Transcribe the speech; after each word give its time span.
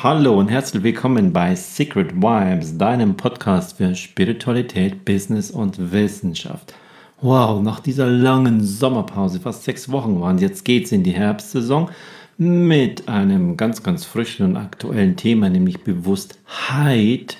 Hallo 0.00 0.38
und 0.38 0.46
herzlich 0.46 0.84
willkommen 0.84 1.32
bei 1.32 1.56
Secret 1.56 2.14
Vibes, 2.14 2.78
deinem 2.78 3.16
Podcast 3.16 3.78
für 3.78 3.96
Spiritualität, 3.96 5.04
Business 5.04 5.50
und 5.50 5.90
Wissenschaft. 5.90 6.72
Wow, 7.20 7.60
nach 7.62 7.80
dieser 7.80 8.06
langen 8.06 8.62
Sommerpause, 8.62 9.40
fast 9.40 9.64
sechs 9.64 9.90
Wochen 9.90 10.20
waren, 10.20 10.38
jetzt 10.38 10.64
geht's 10.64 10.92
in 10.92 11.02
die 11.02 11.14
Herbstsaison 11.14 11.90
mit 12.36 13.08
einem 13.08 13.56
ganz, 13.56 13.82
ganz 13.82 14.04
frischen 14.04 14.46
und 14.46 14.56
aktuellen 14.56 15.16
Thema, 15.16 15.50
nämlich 15.50 15.82
Bewusstheit 15.82 17.38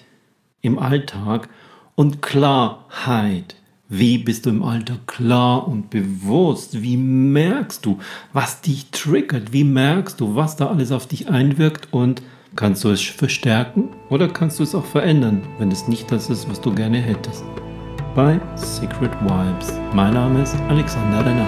im 0.60 0.80
Alltag 0.80 1.48
und 1.94 2.22
Klarheit. 2.22 3.54
Wie 3.88 4.18
bist 4.18 4.46
du 4.46 4.50
im 4.50 4.64
Alltag 4.64 5.06
klar 5.06 5.68
und 5.68 5.90
bewusst? 5.90 6.82
Wie 6.82 6.96
merkst 6.96 7.86
du, 7.86 8.00
was 8.32 8.62
dich 8.62 8.90
triggert? 8.90 9.52
Wie 9.52 9.62
merkst 9.62 10.18
du, 10.18 10.34
was 10.34 10.56
da 10.56 10.66
alles 10.66 10.90
auf 10.90 11.06
dich 11.06 11.28
einwirkt? 11.28 11.92
Und 11.92 12.20
kannst 12.56 12.84
du 12.84 12.90
es 12.90 13.02
verstärken 13.02 13.88
oder 14.08 14.28
kannst 14.28 14.58
du 14.58 14.62
es 14.62 14.74
auch 14.74 14.84
verändern, 14.84 15.42
wenn 15.58 15.70
es 15.70 15.88
nicht 15.88 16.10
das 16.10 16.30
ist, 16.30 16.48
was 16.48 16.60
du 16.60 16.74
gerne 16.74 16.98
hättest? 16.98 17.44
Bei 18.14 18.40
Secret 18.56 19.12
Vibes. 19.22 19.78
Mein 19.92 20.14
Name 20.14 20.42
ist 20.42 20.56
Alexander 20.68 21.24
Renner. 21.24 21.46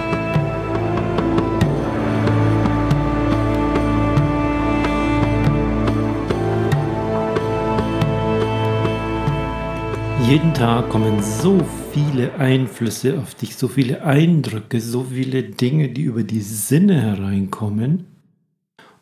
Jeden 10.28 10.55
Tag 10.55 10.89
kommen 10.91 11.20
so 11.23 11.59
viele 11.92 12.33
Einflüsse 12.34 13.19
auf 13.19 13.34
dich, 13.34 13.56
so 13.56 13.67
viele 13.67 14.05
Eindrücke, 14.05 14.80
so 14.80 15.03
viele 15.03 15.42
Dinge, 15.42 15.89
die 15.89 16.03
über 16.03 16.23
die 16.23 16.41
Sinne 16.41 17.01
hereinkommen. 17.01 18.06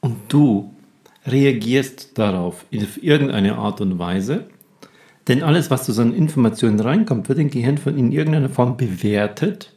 Und 0.00 0.16
du 0.28 0.72
reagierst 1.30 2.18
darauf 2.18 2.64
in 2.70 2.86
irgendeine 3.00 3.56
Art 3.56 3.80
und 3.80 3.98
Weise. 3.98 4.46
Denn 5.28 5.42
alles, 5.42 5.70
was 5.70 5.86
so 5.86 6.00
an 6.00 6.14
Informationen 6.14 6.80
reinkommt, 6.80 7.28
wird 7.28 7.38
im 7.38 7.50
Gehirn 7.50 7.78
von 7.78 7.98
in 7.98 8.12
irgendeiner 8.12 8.48
Form 8.48 8.76
bewertet. 8.76 9.74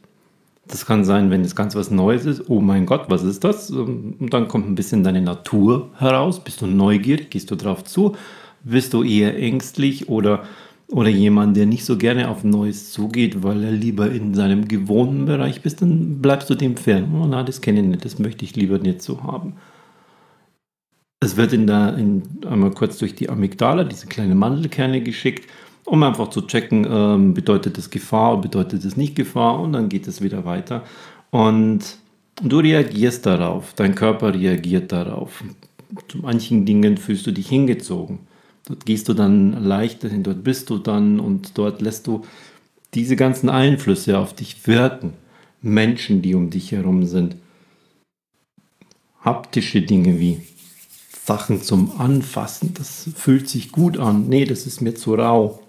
Das 0.66 0.86
kann 0.86 1.04
sein, 1.04 1.30
wenn 1.30 1.42
es 1.42 1.56
ganz 1.56 1.74
was 1.74 1.90
Neues 1.90 2.24
ist. 2.24 2.48
Oh 2.48 2.60
mein 2.60 2.86
Gott, 2.86 3.06
was 3.08 3.22
ist 3.22 3.44
das? 3.44 3.70
Und 3.70 4.30
dann 4.30 4.48
kommt 4.48 4.68
ein 4.68 4.74
bisschen 4.74 5.04
deine 5.04 5.20
Natur 5.20 5.90
heraus. 5.98 6.42
Bist 6.42 6.62
du 6.62 6.66
neugierig? 6.66 7.30
Gehst 7.30 7.50
du 7.50 7.56
drauf 7.56 7.84
zu? 7.84 8.16
Bist 8.64 8.94
du 8.94 9.02
eher 9.02 9.36
ängstlich 9.36 10.08
oder 10.08 10.44
oder 10.92 11.08
jemand, 11.08 11.56
der 11.56 11.66
nicht 11.66 11.84
so 11.84 11.96
gerne 11.96 12.28
auf 12.28 12.44
Neues 12.44 12.92
zugeht, 12.92 13.42
weil 13.42 13.64
er 13.64 13.72
lieber 13.72 14.10
in 14.10 14.34
seinem 14.34 14.68
gewohnten 14.68 15.24
Bereich 15.24 15.62
bist, 15.62 15.80
dann 15.80 16.20
bleibst 16.20 16.50
du 16.50 16.54
dem 16.54 16.76
fern. 16.76 17.14
Oh, 17.14 17.26
na, 17.26 17.42
das 17.42 17.62
kenne 17.62 17.80
ich 17.80 17.86
nicht, 17.86 18.04
das 18.04 18.18
möchte 18.18 18.44
ich 18.44 18.56
lieber 18.56 18.78
nicht 18.78 19.00
so 19.02 19.22
haben. 19.22 19.54
Es 21.22 21.36
wird 21.36 21.52
in 21.52 21.68
der, 21.68 21.96
in, 21.96 22.24
einmal 22.50 22.72
kurz 22.72 22.98
durch 22.98 23.14
die 23.14 23.30
Amygdala, 23.30 23.84
diese 23.84 24.08
kleinen 24.08 24.36
Mandelkerne 24.36 25.00
geschickt, 25.02 25.48
um 25.84 26.02
einfach 26.02 26.30
zu 26.30 26.40
checken, 26.42 26.84
ähm, 26.90 27.32
bedeutet 27.32 27.78
das 27.78 27.90
Gefahr, 27.90 28.40
bedeutet 28.40 28.84
das 28.84 28.96
nicht 28.96 29.14
Gefahr 29.14 29.60
und 29.60 29.72
dann 29.72 29.88
geht 29.88 30.08
es 30.08 30.20
wieder 30.20 30.44
weiter. 30.44 30.82
Und 31.30 31.80
du 32.42 32.58
reagierst 32.58 33.24
darauf, 33.24 33.72
dein 33.74 33.94
Körper 33.94 34.34
reagiert 34.34 34.90
darauf. 34.90 35.44
Zu 36.08 36.18
manchen 36.18 36.66
Dingen 36.66 36.96
fühlst 36.96 37.24
du 37.24 37.30
dich 37.30 37.48
hingezogen. 37.48 38.18
Dort 38.66 38.84
gehst 38.84 39.08
du 39.08 39.14
dann 39.14 39.62
leichter 39.62 40.08
hin, 40.08 40.24
dort 40.24 40.42
bist 40.42 40.70
du 40.70 40.78
dann 40.78 41.20
und 41.20 41.56
dort 41.56 41.82
lässt 41.82 42.08
du 42.08 42.22
diese 42.94 43.14
ganzen 43.14 43.48
Einflüsse 43.48 44.18
auf 44.18 44.34
dich 44.34 44.66
wirken. 44.66 45.12
Menschen, 45.60 46.20
die 46.20 46.34
um 46.34 46.50
dich 46.50 46.72
herum 46.72 47.06
sind. 47.06 47.36
Haptische 49.20 49.82
Dinge 49.82 50.18
wie 50.18 50.40
Sachen 51.24 51.62
zum 51.62 52.00
Anfassen, 52.00 52.74
das 52.74 53.08
fühlt 53.14 53.48
sich 53.48 53.70
gut 53.70 53.96
an. 53.96 54.28
Nee, 54.28 54.44
das 54.44 54.66
ist 54.66 54.80
mir 54.80 54.94
zu 54.94 55.14
rau. 55.14 55.60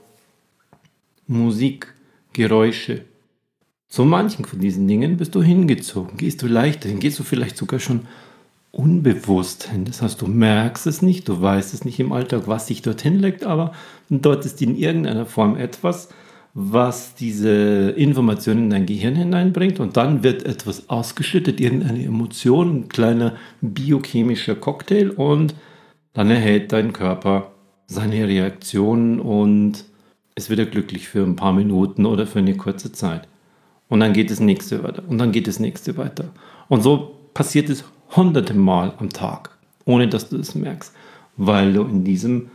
Musik, 1.28 1.94
Geräusche. 2.34 3.06
Zu 3.88 4.04
manchen 4.04 4.46
von 4.46 4.60
diesen 4.60 4.88
Dingen 4.88 5.18
bist 5.18 5.36
du 5.36 5.44
hingezogen, 5.44 6.18
gehst 6.18 6.42
du 6.42 6.48
leichter 6.48 6.90
hin, 6.90 7.00
gehst 7.00 7.20
du 7.20 7.24
vielleicht 7.24 7.58
sogar 7.58 7.80
schon 7.80 8.08
unbewusst 8.72 9.70
hin. 9.70 9.86
Das 9.86 10.02
heißt, 10.02 10.20
du 10.20 10.26
merkst 10.26 10.88
es 10.88 11.04
nicht, 11.04 11.28
du 11.28 11.40
weißt 11.40 11.76
es 11.76 11.86
nicht 11.86 12.00
im 12.00 12.12
Alltag, 12.12 12.48
was 12.48 12.66
sich 12.66 12.82
dorthin 12.82 13.20
legt, 13.20 13.44
aber 13.44 13.74
dort 14.10 14.46
ist 14.46 14.60
in 14.64 14.76
irgendeiner 14.76 15.28
Form 15.28 15.56
etwas, 15.56 16.10
was 16.54 17.16
diese 17.16 17.90
Information 17.92 18.60
in 18.60 18.70
dein 18.70 18.86
Gehirn 18.86 19.16
hineinbringt 19.16 19.80
und 19.80 19.98
dann 19.98 20.24
wird 20.24 20.46
etwas 20.46 20.88
ausgeschüttet, 20.90 21.60
irgendeine 21.60 22.04
Emotion, 22.04 22.76
ein 22.76 22.90
kleiner 22.90 23.36
biochemischer 23.62 24.56
Cocktail 24.56 25.10
und 25.10 25.56
dann 26.14 26.30
erhält 26.30 26.72
dein 26.72 26.94
Körper 26.94 27.52
seine 27.88 28.28
Reaktion 28.28 29.20
und 29.20 29.86
ist 30.36 30.52
wieder 30.52 30.66
glücklich 30.66 31.08
für 31.08 31.24
ein 31.24 31.36
paar 31.36 31.54
Minuten 31.54 32.06
oder 32.06 32.28
für 32.28 32.40
eine 32.40 32.56
kurze 32.56 32.92
Zeit. 32.92 33.28
Und 33.90 34.00
dann 34.00 34.14
geht 34.14 34.30
das 34.32 34.40
nächste 34.40 34.84
weiter 34.84 35.04
und 35.08 35.18
dann 35.18 35.32
geht 35.32 35.48
das 35.48 35.60
nächste 35.60 35.98
weiter. 35.98 36.30
Und 36.70 36.84
so 36.84 37.16
passiert 37.34 37.70
es 37.70 37.84
hunderte 38.16 38.54
Mal 38.54 38.94
am 39.00 39.10
Tag, 39.10 39.58
ohne 39.86 40.08
dass 40.08 40.30
du 40.30 40.38
es 40.38 40.54
merkst, 40.54 40.94
weil 41.36 41.74
du 41.74 41.84
in 41.84 42.04
diesem 42.04 42.52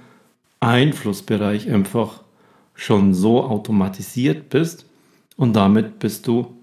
Einflussbereich 0.61 1.71
einfach 1.71 2.23
schon 2.79 3.13
so 3.13 3.43
automatisiert 3.43 4.49
bist 4.51 4.87
und 5.37 5.55
damit 5.55 5.99
bist 5.99 6.29
du 6.29 6.55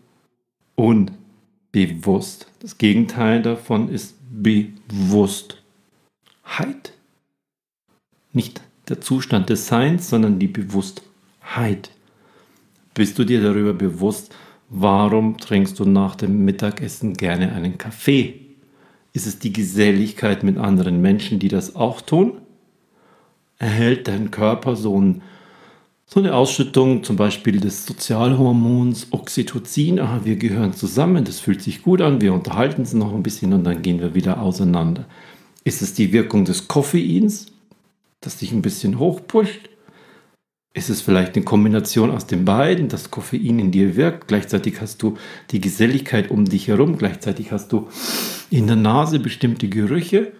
unbewusst. 0.75 2.47
Das 2.59 2.77
Gegenteil 2.77 3.41
davon 3.41 3.89
ist 3.89 4.15
Bewusstheit. 4.31 5.59
Nicht 8.31 8.61
der 8.87 9.01
Zustand 9.01 9.49
des 9.49 9.67
Seins, 9.67 10.09
sondern 10.09 10.39
die 10.39 10.47
Bewusstheit. 10.47 11.91
Bist 12.93 13.19
du 13.19 13.25
dir 13.25 13.41
darüber 13.41 13.73
bewusst, 13.73 14.33
warum 14.69 15.37
trinkst 15.37 15.77
du 15.79 15.85
nach 15.85 16.15
dem 16.15 16.45
Mittagessen 16.45 17.15
gerne 17.15 17.51
einen 17.51 17.77
Kaffee? 17.77 18.39
Ist 19.11 19.27
es 19.27 19.39
die 19.39 19.51
Geselligkeit 19.51 20.43
mit 20.43 20.57
anderen 20.57 21.01
Menschen, 21.01 21.39
die 21.39 21.49
das 21.49 21.75
auch 21.75 21.99
tun? 21.99 22.37
Erhält 23.57 24.07
dein 24.07 24.31
Körper 24.31 24.77
so, 24.77 24.99
ein, 24.99 25.21
so 26.07 26.19
eine 26.19 26.35
Ausschüttung 26.35 27.03
zum 27.03 27.15
Beispiel 27.15 27.59
des 27.59 27.85
Sozialhormons 27.85 29.07
Oxytocin? 29.11 29.99
Aha, 29.99 30.21
wir 30.23 30.35
gehören 30.35 30.73
zusammen, 30.73 31.23
das 31.23 31.39
fühlt 31.39 31.61
sich 31.61 31.81
gut 31.81 32.01
an, 32.01 32.21
wir 32.21 32.33
unterhalten 32.33 32.81
uns 32.81 32.93
noch 32.93 33.13
ein 33.13 33.23
bisschen 33.23 33.53
und 33.53 33.63
dann 33.63 33.81
gehen 33.81 33.99
wir 33.99 34.13
wieder 34.13 34.41
auseinander. 34.41 35.05
Ist 35.63 35.81
es 35.81 35.93
die 35.93 36.13
Wirkung 36.13 36.45
des 36.45 36.67
Koffeins, 36.67 37.47
das 38.21 38.37
dich 38.37 38.51
ein 38.51 38.61
bisschen 38.61 38.99
hochpusht? 38.99 39.69
ist 40.75 40.89
es 40.89 41.01
vielleicht 41.01 41.35
eine 41.35 41.45
Kombination 41.45 42.11
aus 42.11 42.27
den 42.27 42.43
beiden, 42.43 42.89
dass 42.89 43.09
Koffein 43.09 43.59
in 43.59 43.71
dir 43.71 43.95
wirkt, 43.95 44.27
gleichzeitig 44.27 44.81
hast 44.81 45.01
du 45.01 45.15
die 45.51 45.61
Geselligkeit 45.61 46.29
um 46.29 46.43
dich 46.43 46.67
herum, 46.67 46.97
gleichzeitig 46.97 47.53
hast 47.53 47.71
du 47.71 47.87
in 48.49 48.67
der 48.67 48.75
Nase 48.75 49.19
bestimmte 49.19 49.69
Gerüche. 49.69 50.33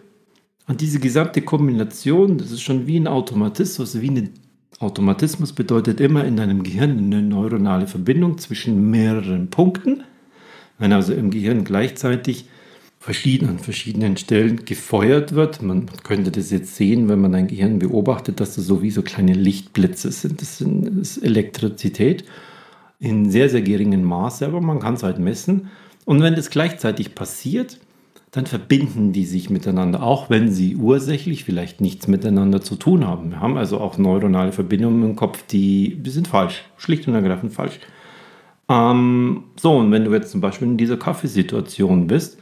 Und 0.68 0.81
diese 0.81 1.00
gesamte 1.00 1.42
Kombination, 1.42 2.38
das 2.38 2.52
ist 2.52 2.62
schon 2.62 2.86
wie 2.86 3.00
ein 3.00 3.08
Automatismus, 3.08 4.02
wie 4.02 4.09
ein 4.09 4.34
Automatismus 4.80 5.53
bedeutet 5.53 6.00
immer 6.00 6.25
in 6.25 6.36
deinem 6.36 6.63
Gehirn 6.63 6.97
eine 6.97 7.22
neuronale 7.22 7.88
Verbindung 7.88 8.38
zwischen 8.38 8.90
mehreren 8.90 9.50
Punkten. 9.50 10.03
Wenn 10.78 10.91
also 10.91 11.13
im 11.13 11.31
Gehirn 11.31 11.63
gleichzeitig 11.63 12.46
verschieden, 13.06 13.50
an 13.50 13.59
verschiedenen 13.59 14.18
Stellen 14.18 14.66
gefeuert 14.66 15.36
wird. 15.36 15.62
Man 15.62 15.86
könnte 16.02 16.31
das 16.31 16.50
jetzt 16.50 16.75
sehen, 16.75 17.08
wenn 17.08 17.22
man 17.22 17.34
dein 17.34 17.47
Gehirn 17.47 17.78
beobachtet, 17.78 18.40
dass 18.40 18.56
das 18.56 18.66
so 18.66 18.81
wie 18.81 18.90
so 18.90 19.03
kleine 19.03 19.34
Lichtblitze 19.34 20.12
sind. 20.12 20.41
Das 20.41 20.59
ist 20.59 21.18
Elektrizität 21.19 22.25
in 23.00 23.30
sehr, 23.30 23.50
sehr 23.50 23.62
geringem 23.62 24.03
Maße, 24.03 24.44
aber 24.44 24.59
man 24.59 24.80
kann 24.80 24.96
es 24.96 25.03
halt 25.03 25.19
messen. 25.19 25.69
Und 26.06 26.24
wenn 26.24 26.34
das 26.36 26.50
gleichzeitig 26.50 27.13
passiert, 27.13 27.78
dann 28.35 28.47
verbinden 28.47 29.13
die 29.13 29.23
sich 29.23 29.50
miteinander, 29.50 30.03
auch 30.03 30.29
wenn 30.29 30.51
sie 30.51 30.75
ursächlich 30.75 31.46
vielleicht 31.46 31.79
nichts 31.79 32.07
miteinander 32.07 32.59
zu 32.59 32.75
tun 32.75 33.07
haben. 33.07 33.31
Wir 33.31 33.39
haben 33.39 33.56
also 33.56 33.80
auch 33.80 33.98
neuronale 33.98 34.51
Verbindungen 34.51 35.04
im 35.04 35.15
Kopf, 35.15 35.45
die, 35.48 36.01
sind 36.06 36.27
falsch, 36.27 36.65
schlicht 36.75 37.07
und 37.07 37.13
ergreifend 37.13 37.54
falsch. 37.54 37.80
Ähm, 38.68 39.44
so, 39.56 39.77
und 39.77 39.89
wenn 39.92 40.04
du 40.04 40.13
jetzt 40.13 40.31
zum 40.31 40.42
Beispiel 40.42 40.68
in 40.68 40.75
dieser 40.75 40.98
Kaffeesituation 40.98 42.07
bist, 42.07 42.38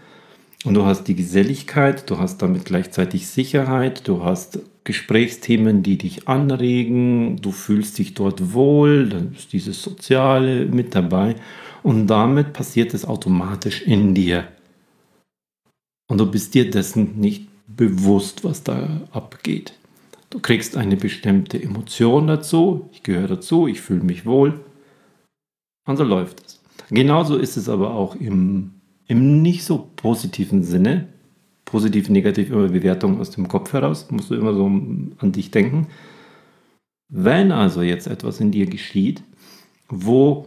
und 0.65 0.73
du 0.73 0.85
hast 0.85 1.03
die 1.03 1.15
Geselligkeit, 1.15 2.09
du 2.09 2.17
hast 2.17 2.41
damit 2.41 2.65
gleichzeitig 2.65 3.27
Sicherheit, 3.27 4.07
du 4.07 4.23
hast 4.23 4.59
Gesprächsthemen, 4.85 5.83
die 5.83 5.97
dich 5.97 6.27
anregen, 6.27 7.37
du 7.41 7.51
fühlst 7.51 7.99
dich 7.99 8.15
dort 8.15 8.53
wohl, 8.53 9.09
dann 9.09 9.33
ist 9.33 9.53
dieses 9.53 9.83
Soziale 9.83 10.65
mit 10.65 10.95
dabei 10.95 11.35
und 11.83 12.07
damit 12.07 12.53
passiert 12.53 12.93
es 12.93 13.05
automatisch 13.05 13.81
in 13.81 14.15
dir. 14.15 14.45
Und 16.13 16.19
du 16.19 16.29
bist 16.29 16.53
dir 16.53 16.69
dessen 16.69 17.19
nicht 17.19 17.47
bewusst, 17.65 18.43
was 18.43 18.61
da 18.61 19.01
abgeht. 19.13 19.73
Du 20.29 20.37
kriegst 20.37 20.77
eine 20.77 20.95
bestimmte 20.95 21.59
Emotion 21.59 22.27
dazu, 22.27 22.87
ich 22.91 23.01
gehöre 23.01 23.29
dazu, 23.29 23.67
ich 23.67 23.81
fühle 23.81 24.03
mich 24.03 24.23
wohl 24.23 24.59
und 25.87 25.97
so 25.97 26.03
läuft 26.03 26.45
es. 26.45 26.61
Genauso 26.91 27.35
ist 27.35 27.57
es 27.57 27.67
aber 27.67 27.95
auch 27.95 28.15
im 28.15 28.75
im 29.07 29.41
nicht 29.41 29.63
so 29.63 29.89
positiven 29.95 30.61
Sinne, 30.61 31.07
positiv, 31.65 32.09
negativ 32.09 32.51
immer 32.51 32.67
Bewertung 32.67 33.19
aus 33.19 33.31
dem 33.31 33.47
Kopf 33.47 33.73
heraus. 33.73 34.11
Musst 34.11 34.29
du 34.29 34.35
immer 34.35 34.53
so 34.53 34.67
an 34.67 35.31
dich 35.31 35.49
denken. 35.49 35.87
Wenn 37.09 37.51
also 37.51 37.81
jetzt 37.81 38.05
etwas 38.05 38.39
in 38.39 38.51
dir 38.51 38.67
geschieht, 38.67 39.23
wo 39.89 40.45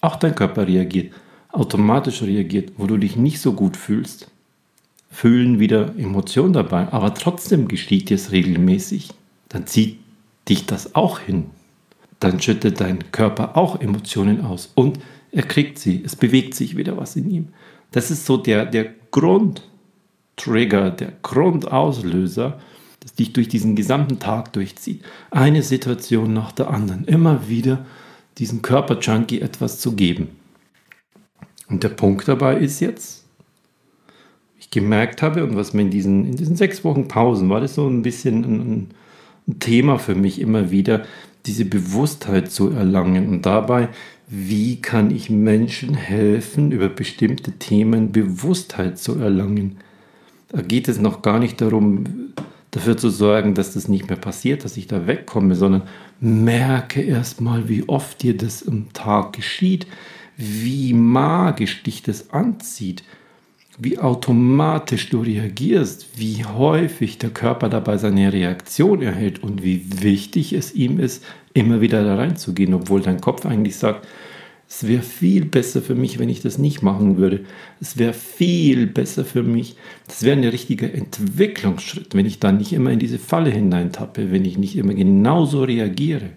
auch 0.00 0.14
dein 0.14 0.36
Körper 0.36 0.68
reagiert, 0.68 1.12
automatisch 1.50 2.22
reagiert, 2.22 2.74
wo 2.76 2.86
du 2.86 2.98
dich 2.98 3.16
nicht 3.16 3.40
so 3.40 3.52
gut 3.52 3.76
fühlst, 3.76 4.30
fühlen 5.16 5.58
wieder 5.58 5.94
Emotionen 5.96 6.52
dabei, 6.52 6.92
aber 6.92 7.14
trotzdem 7.14 7.68
geschieht 7.68 8.10
es 8.10 8.32
regelmäßig, 8.32 9.14
dann 9.48 9.66
zieht 9.66 9.98
dich 10.46 10.66
das 10.66 10.94
auch 10.94 11.20
hin. 11.20 11.46
Dann 12.20 12.38
schüttet 12.38 12.82
dein 12.82 13.12
Körper 13.12 13.56
auch 13.56 13.80
Emotionen 13.80 14.44
aus 14.44 14.70
und 14.74 14.98
er 15.32 15.44
kriegt 15.44 15.78
sie, 15.78 16.02
es 16.04 16.16
bewegt 16.16 16.54
sich 16.54 16.76
wieder 16.76 16.98
was 16.98 17.16
in 17.16 17.30
ihm. 17.30 17.48
Das 17.92 18.10
ist 18.10 18.26
so 18.26 18.36
der, 18.36 18.66
der 18.66 18.92
Grundtrigger, 19.10 20.90
der 20.90 21.14
Grundauslöser, 21.22 22.60
das 23.00 23.14
dich 23.14 23.32
durch 23.32 23.48
diesen 23.48 23.74
gesamten 23.74 24.18
Tag 24.18 24.52
durchzieht. 24.52 25.02
Eine 25.30 25.62
Situation 25.62 26.34
nach 26.34 26.52
der 26.52 26.68
anderen, 26.68 27.06
immer 27.06 27.48
wieder 27.48 27.86
diesem 28.36 28.60
Körper-Junkie 28.60 29.40
etwas 29.40 29.80
zu 29.80 29.92
geben. 29.92 30.28
Und 31.68 31.84
der 31.84 31.88
Punkt 31.88 32.28
dabei 32.28 32.58
ist 32.58 32.80
jetzt, 32.80 33.25
ich 34.66 34.70
gemerkt 34.70 35.22
habe 35.22 35.44
und 35.44 35.56
was 35.56 35.72
mir 35.72 35.82
in 35.82 35.90
diesen, 35.90 36.26
in 36.26 36.36
diesen 36.36 36.56
sechs 36.56 36.84
Wochen 36.84 37.08
Pausen 37.08 37.48
war 37.48 37.60
das 37.60 37.74
so 37.74 37.88
ein 37.88 38.02
bisschen 38.02 38.44
ein, 38.44 38.88
ein 39.48 39.58
Thema 39.60 39.98
für 39.98 40.14
mich 40.14 40.40
immer 40.40 40.70
wieder, 40.70 41.04
diese 41.46 41.64
Bewusstheit 41.64 42.50
zu 42.50 42.70
erlangen 42.70 43.28
und 43.28 43.46
dabei, 43.46 43.88
wie 44.28 44.80
kann 44.82 45.10
ich 45.12 45.30
Menschen 45.30 45.94
helfen, 45.94 46.72
über 46.72 46.88
bestimmte 46.88 47.52
Themen 47.52 48.10
Bewusstheit 48.10 48.98
zu 48.98 49.16
erlangen. 49.18 49.76
Da 50.48 50.62
geht 50.62 50.88
es 50.88 50.98
noch 50.98 51.22
gar 51.22 51.38
nicht 51.38 51.60
darum, 51.60 52.32
dafür 52.72 52.96
zu 52.96 53.08
sorgen, 53.08 53.54
dass 53.54 53.74
das 53.74 53.88
nicht 53.88 54.08
mehr 54.08 54.18
passiert, 54.18 54.64
dass 54.64 54.76
ich 54.76 54.88
da 54.88 55.06
wegkomme, 55.06 55.54
sondern 55.54 55.82
merke 56.20 57.00
erstmal, 57.00 57.68
wie 57.68 57.88
oft 57.88 58.22
dir 58.22 58.36
das 58.36 58.62
im 58.62 58.92
Tag 58.92 59.32
geschieht, 59.32 59.86
wie 60.36 60.92
magisch 60.92 61.84
dich 61.84 62.02
das 62.02 62.30
anzieht, 62.30 63.04
wie 63.78 63.98
automatisch 63.98 65.10
du 65.10 65.20
reagierst, 65.20 66.18
wie 66.18 66.44
häufig 66.44 67.18
der 67.18 67.30
Körper 67.30 67.68
dabei 67.68 67.98
seine 67.98 68.32
Reaktion 68.32 69.02
erhält 69.02 69.42
und 69.42 69.62
wie 69.62 70.02
wichtig 70.02 70.52
es 70.52 70.74
ihm 70.74 70.98
ist, 70.98 71.24
immer 71.52 71.80
wieder 71.80 72.02
da 72.02 72.16
reinzugehen, 72.16 72.74
obwohl 72.74 73.02
dein 73.02 73.20
Kopf 73.20 73.44
eigentlich 73.44 73.76
sagt, 73.76 74.06
es 74.68 74.88
wäre 74.88 75.02
viel 75.02 75.44
besser 75.44 75.80
für 75.80 75.94
mich, 75.94 76.18
wenn 76.18 76.28
ich 76.28 76.40
das 76.40 76.58
nicht 76.58 76.82
machen 76.82 77.18
würde. 77.18 77.44
Es 77.80 77.98
wäre 77.98 78.12
viel 78.12 78.88
besser 78.88 79.24
für 79.24 79.44
mich. 79.44 79.76
Das 80.08 80.24
wäre 80.24 80.36
ein 80.36 80.44
richtiger 80.44 80.92
Entwicklungsschritt, 80.92 82.14
wenn 82.14 82.26
ich 82.26 82.40
da 82.40 82.50
nicht 82.50 82.72
immer 82.72 82.90
in 82.90 82.98
diese 82.98 83.18
Falle 83.18 83.50
hineintappe, 83.50 84.32
wenn 84.32 84.44
ich 84.44 84.58
nicht 84.58 84.76
immer 84.76 84.94
genauso 84.94 85.62
reagiere. 85.62 86.30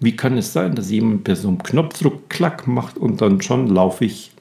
Wie 0.00 0.16
kann 0.16 0.36
es 0.36 0.52
sein, 0.52 0.74
dass 0.74 0.90
jemand 0.90 1.22
per 1.22 1.36
so 1.36 1.46
einem 1.46 1.62
Knopfdruck 1.62 2.28
klack 2.28 2.66
macht 2.66 2.98
und 2.98 3.20
dann 3.20 3.40
schon 3.40 3.68
laufe 3.68 4.04
ich 4.04 4.32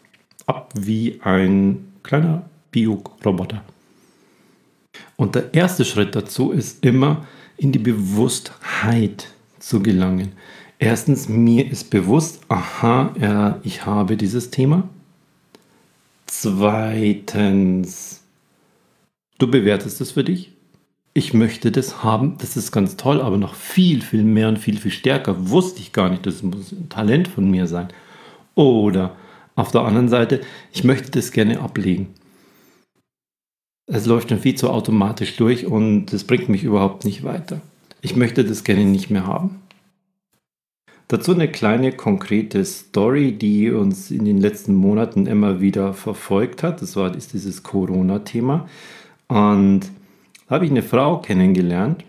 ab 0.47 0.73
wie 0.75 1.19
ein 1.21 1.90
kleiner 2.03 2.49
Bio-Roboter? 2.71 3.63
Und 5.15 5.35
der 5.35 5.53
erste 5.53 5.85
Schritt 5.85 6.15
dazu 6.15 6.51
ist 6.51 6.83
immer 6.83 7.25
in 7.57 7.71
die 7.71 7.79
Bewusstheit 7.79 9.27
zu 9.59 9.81
gelangen. 9.81 10.31
Erstens, 10.79 11.29
mir 11.29 11.69
ist 11.69 11.91
bewusst, 11.91 12.41
aha, 12.47 13.13
ja, 13.19 13.59
ich 13.61 13.85
habe 13.85 14.17
dieses 14.17 14.49
Thema. 14.49 14.89
Zweitens, 16.25 18.23
du 19.37 19.47
bewertest 19.49 20.01
es 20.01 20.11
für 20.11 20.23
dich. 20.23 20.53
Ich 21.13 21.35
möchte 21.35 21.71
das 21.71 22.03
haben, 22.03 22.37
das 22.39 22.57
ist 22.57 22.71
ganz 22.71 22.97
toll, 22.97 23.21
aber 23.21 23.37
noch 23.37 23.53
viel, 23.53 24.01
viel 24.01 24.23
mehr 24.23 24.47
und 24.47 24.57
viel, 24.57 24.79
viel 24.79 24.91
stärker. 24.91 25.49
Wusste 25.49 25.81
ich 25.81 25.93
gar 25.93 26.09
nicht, 26.09 26.25
das 26.25 26.41
muss 26.41 26.71
ein 26.71 26.89
Talent 26.89 27.27
von 27.27 27.51
mir 27.51 27.67
sein. 27.67 27.89
Oder 28.55 29.15
auf 29.55 29.71
der 29.71 29.81
anderen 29.81 30.09
Seite, 30.09 30.41
ich 30.71 30.83
möchte 30.83 31.11
das 31.11 31.31
gerne 31.31 31.59
ablegen. 31.59 32.13
Es 33.87 34.05
läuft 34.05 34.31
dann 34.31 34.39
viel 34.39 34.55
zu 34.55 34.69
automatisch 34.69 35.35
durch 35.35 35.65
und 35.65 36.07
das 36.07 36.23
bringt 36.23 36.49
mich 36.49 36.63
überhaupt 36.63 37.03
nicht 37.03 37.23
weiter. 37.23 37.61
Ich 38.01 38.15
möchte 38.15 38.45
das 38.45 38.63
gerne 38.63 38.85
nicht 38.85 39.09
mehr 39.09 39.27
haben. 39.27 39.61
Dazu 41.11 41.33
eine 41.33 41.51
kleine 41.51 41.91
konkrete 41.91 42.63
Story, 42.63 43.33
die 43.33 43.69
uns 43.69 44.11
in 44.11 44.23
den 44.23 44.37
letzten 44.39 44.73
Monaten 44.73 45.27
immer 45.27 45.59
wieder 45.59 45.93
verfolgt 45.93 46.63
hat. 46.63 46.81
Das 46.81 46.95
war 46.95 47.13
ist 47.13 47.33
dieses 47.33 47.63
Corona-Thema. 47.63 48.69
Und 49.27 49.81
da 50.47 50.55
habe 50.55 50.65
ich 50.65 50.71
eine 50.71 50.83
Frau 50.83 51.17
kennengelernt, 51.17 52.05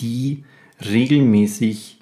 die 0.00 0.44
regelmäßig 0.84 1.98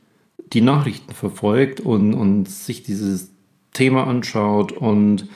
die 0.53 0.61
Nachrichten 0.61 1.13
verfolgt 1.13 1.79
und, 1.79 2.15
und 2.15 2.49
sich 2.49 2.83
dieses 2.83 3.30
Thema 3.73 4.07
anschaut 4.07 4.73
und, 4.73 5.29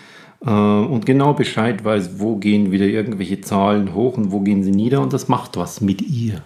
äh, 0.45 0.51
und 0.51 1.07
genau 1.07 1.35
Bescheid 1.35 1.85
weiß, 1.85 2.19
wo 2.19 2.37
gehen 2.37 2.73
wieder 2.73 2.87
irgendwelche 2.87 3.41
Zahlen 3.41 3.95
hoch 3.95 4.17
und 4.17 4.33
wo 4.33 4.41
gehen 4.41 4.65
sie 4.65 4.73
nieder. 4.73 5.01
Und 5.01 5.13
das 5.13 5.29
macht 5.29 5.57
was 5.57 5.81
mit 5.81 6.03
ihr. 6.03 6.43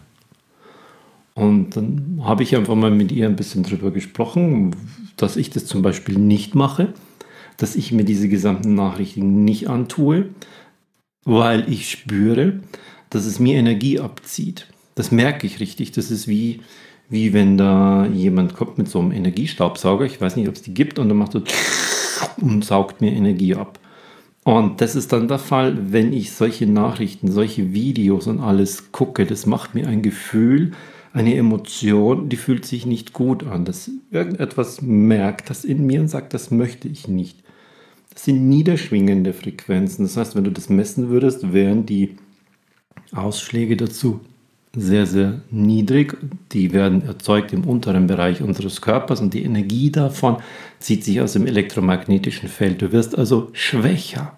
Und 1.34 1.76
dann 1.76 2.20
habe 2.24 2.42
ich 2.42 2.56
einfach 2.56 2.74
mal 2.74 2.90
mit 2.90 3.12
ihr 3.12 3.26
ein 3.26 3.36
bisschen 3.36 3.62
drüber 3.62 3.92
gesprochen, 3.92 4.74
dass 5.16 5.36
ich 5.36 5.50
das 5.50 5.66
zum 5.66 5.82
Beispiel 5.82 6.18
nicht 6.18 6.56
mache, 6.56 6.94
dass 7.56 7.76
ich 7.76 7.92
mir 7.92 8.04
diese 8.04 8.28
gesamten 8.28 8.74
Nachrichten 8.74 9.44
nicht 9.44 9.68
antue, 9.68 10.30
weil 11.24 11.70
ich 11.70 11.90
spüre, 11.90 12.60
dass 13.10 13.24
es 13.24 13.38
mir 13.38 13.56
Energie 13.56 14.00
abzieht. 14.00 14.66
Das 14.94 15.12
merke 15.12 15.46
ich 15.46 15.60
richtig. 15.60 15.92
Das 15.92 16.10
ist 16.10 16.26
wie, 16.26 16.60
wie 17.08 17.32
wenn 17.32 17.56
da 17.56 18.06
jemand 18.06 18.54
kommt 18.54 18.78
mit 18.78 18.88
so 18.88 19.00
einem 19.00 19.12
Energiestaubsauger. 19.12 20.04
Ich 20.04 20.20
weiß 20.20 20.36
nicht, 20.36 20.48
ob 20.48 20.54
es 20.54 20.62
die 20.62 20.74
gibt. 20.74 20.98
Und 20.98 21.08
dann 21.08 21.18
macht 21.18 21.34
er 21.34 21.42
und 22.40 22.64
saugt 22.64 23.00
mir 23.00 23.12
Energie 23.12 23.54
ab. 23.54 23.78
Und 24.44 24.80
das 24.80 24.94
ist 24.96 25.12
dann 25.12 25.28
der 25.28 25.38
Fall, 25.38 25.92
wenn 25.92 26.12
ich 26.12 26.32
solche 26.32 26.66
Nachrichten, 26.66 27.30
solche 27.30 27.72
Videos 27.72 28.26
und 28.26 28.40
alles 28.40 28.92
gucke. 28.92 29.26
Das 29.26 29.46
macht 29.46 29.74
mir 29.74 29.86
ein 29.86 30.02
Gefühl, 30.02 30.72
eine 31.12 31.34
Emotion, 31.34 32.28
die 32.28 32.36
fühlt 32.36 32.64
sich 32.64 32.86
nicht 32.86 33.12
gut 33.12 33.46
an. 33.46 33.64
Dass 33.64 33.90
irgendetwas 34.10 34.82
merkt 34.82 35.50
das 35.50 35.64
in 35.64 35.86
mir 35.86 36.00
und 36.00 36.08
sagt, 36.08 36.34
das 36.34 36.50
möchte 36.50 36.88
ich 36.88 37.08
nicht. 37.08 37.42
Das 38.12 38.24
sind 38.24 38.48
niederschwingende 38.48 39.32
Frequenzen. 39.32 40.04
Das 40.04 40.16
heißt, 40.16 40.34
wenn 40.34 40.44
du 40.44 40.50
das 40.50 40.68
messen 40.68 41.08
würdest, 41.08 41.52
wären 41.52 41.86
die 41.86 42.16
Ausschläge 43.12 43.76
dazu 43.76 44.20
sehr, 44.74 45.06
sehr 45.06 45.40
niedrig. 45.50 46.16
Die 46.52 46.72
werden 46.72 47.06
erzeugt 47.06 47.52
im 47.52 47.64
unteren 47.64 48.06
Bereich 48.06 48.42
unseres 48.42 48.80
Körpers 48.80 49.20
und 49.20 49.34
die 49.34 49.42
Energie 49.42 49.90
davon 49.90 50.38
zieht 50.78 51.04
sich 51.04 51.20
aus 51.20 51.32
dem 51.32 51.46
elektromagnetischen 51.46 52.48
Feld. 52.48 52.82
Du 52.82 52.92
wirst 52.92 53.16
also 53.16 53.50
schwächer. 53.52 54.36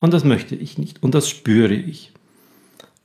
Und 0.00 0.12
das 0.12 0.24
möchte 0.24 0.54
ich 0.54 0.78
nicht. 0.78 1.02
Und 1.02 1.14
das 1.14 1.28
spüre 1.28 1.74
ich. 1.74 2.12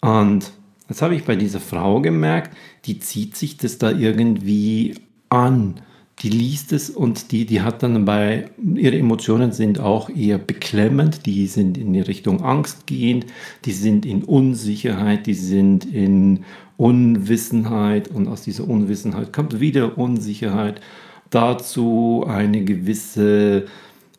Und 0.02 0.52
das 0.88 1.02
habe 1.02 1.16
ich 1.16 1.24
bei 1.24 1.36
dieser 1.36 1.60
Frau 1.60 2.02
gemerkt, 2.02 2.56
die 2.86 3.00
zieht 3.00 3.36
sich 3.36 3.58
das 3.58 3.78
da 3.78 3.92
irgendwie 3.92 4.96
an. 5.30 5.82
Die 6.22 6.30
liest 6.30 6.74
es 6.74 6.90
und 6.90 7.32
die, 7.32 7.46
die 7.46 7.62
hat 7.62 7.82
dann 7.82 8.04
bei, 8.04 8.50
ihre 8.76 8.98
Emotionen 8.98 9.54
sind 9.54 9.80
auch 9.80 10.10
eher 10.10 10.38
beklemmend, 10.38 11.26
die 11.26 11.48
sind 11.48 11.78
in 11.78 11.94
die 11.94 12.02
Richtung 12.02 12.44
Angst 12.44 12.88
gehend, 12.88 13.26
die 13.64 13.72
sind 13.72 14.06
in 14.06 14.24
Unsicherheit, 14.24 15.28
die 15.28 15.34
sind 15.34 15.86
in 15.86 16.44
Unwissenheit 16.76 18.10
und 18.10 18.28
aus 18.28 18.42
dieser 18.42 18.68
Unwissenheit 18.68 19.32
kommt 19.32 19.62
wieder 19.62 19.98
Unsicherheit. 19.98 20.82
Dazu 21.30 22.26
eine 22.28 22.66
gewisse 22.66 23.66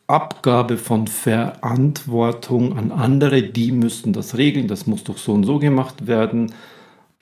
Abgabe 0.07 0.77
von 0.77 1.07
Verantwortung 1.07 2.77
an 2.77 2.91
andere, 2.91 3.43
die 3.43 3.71
müssten 3.71 4.11
das 4.11 4.37
regeln, 4.37 4.67
das 4.67 4.87
muss 4.87 5.03
doch 5.03 5.17
so 5.17 5.33
und 5.33 5.43
so 5.43 5.59
gemacht 5.59 6.07
werden. 6.07 6.51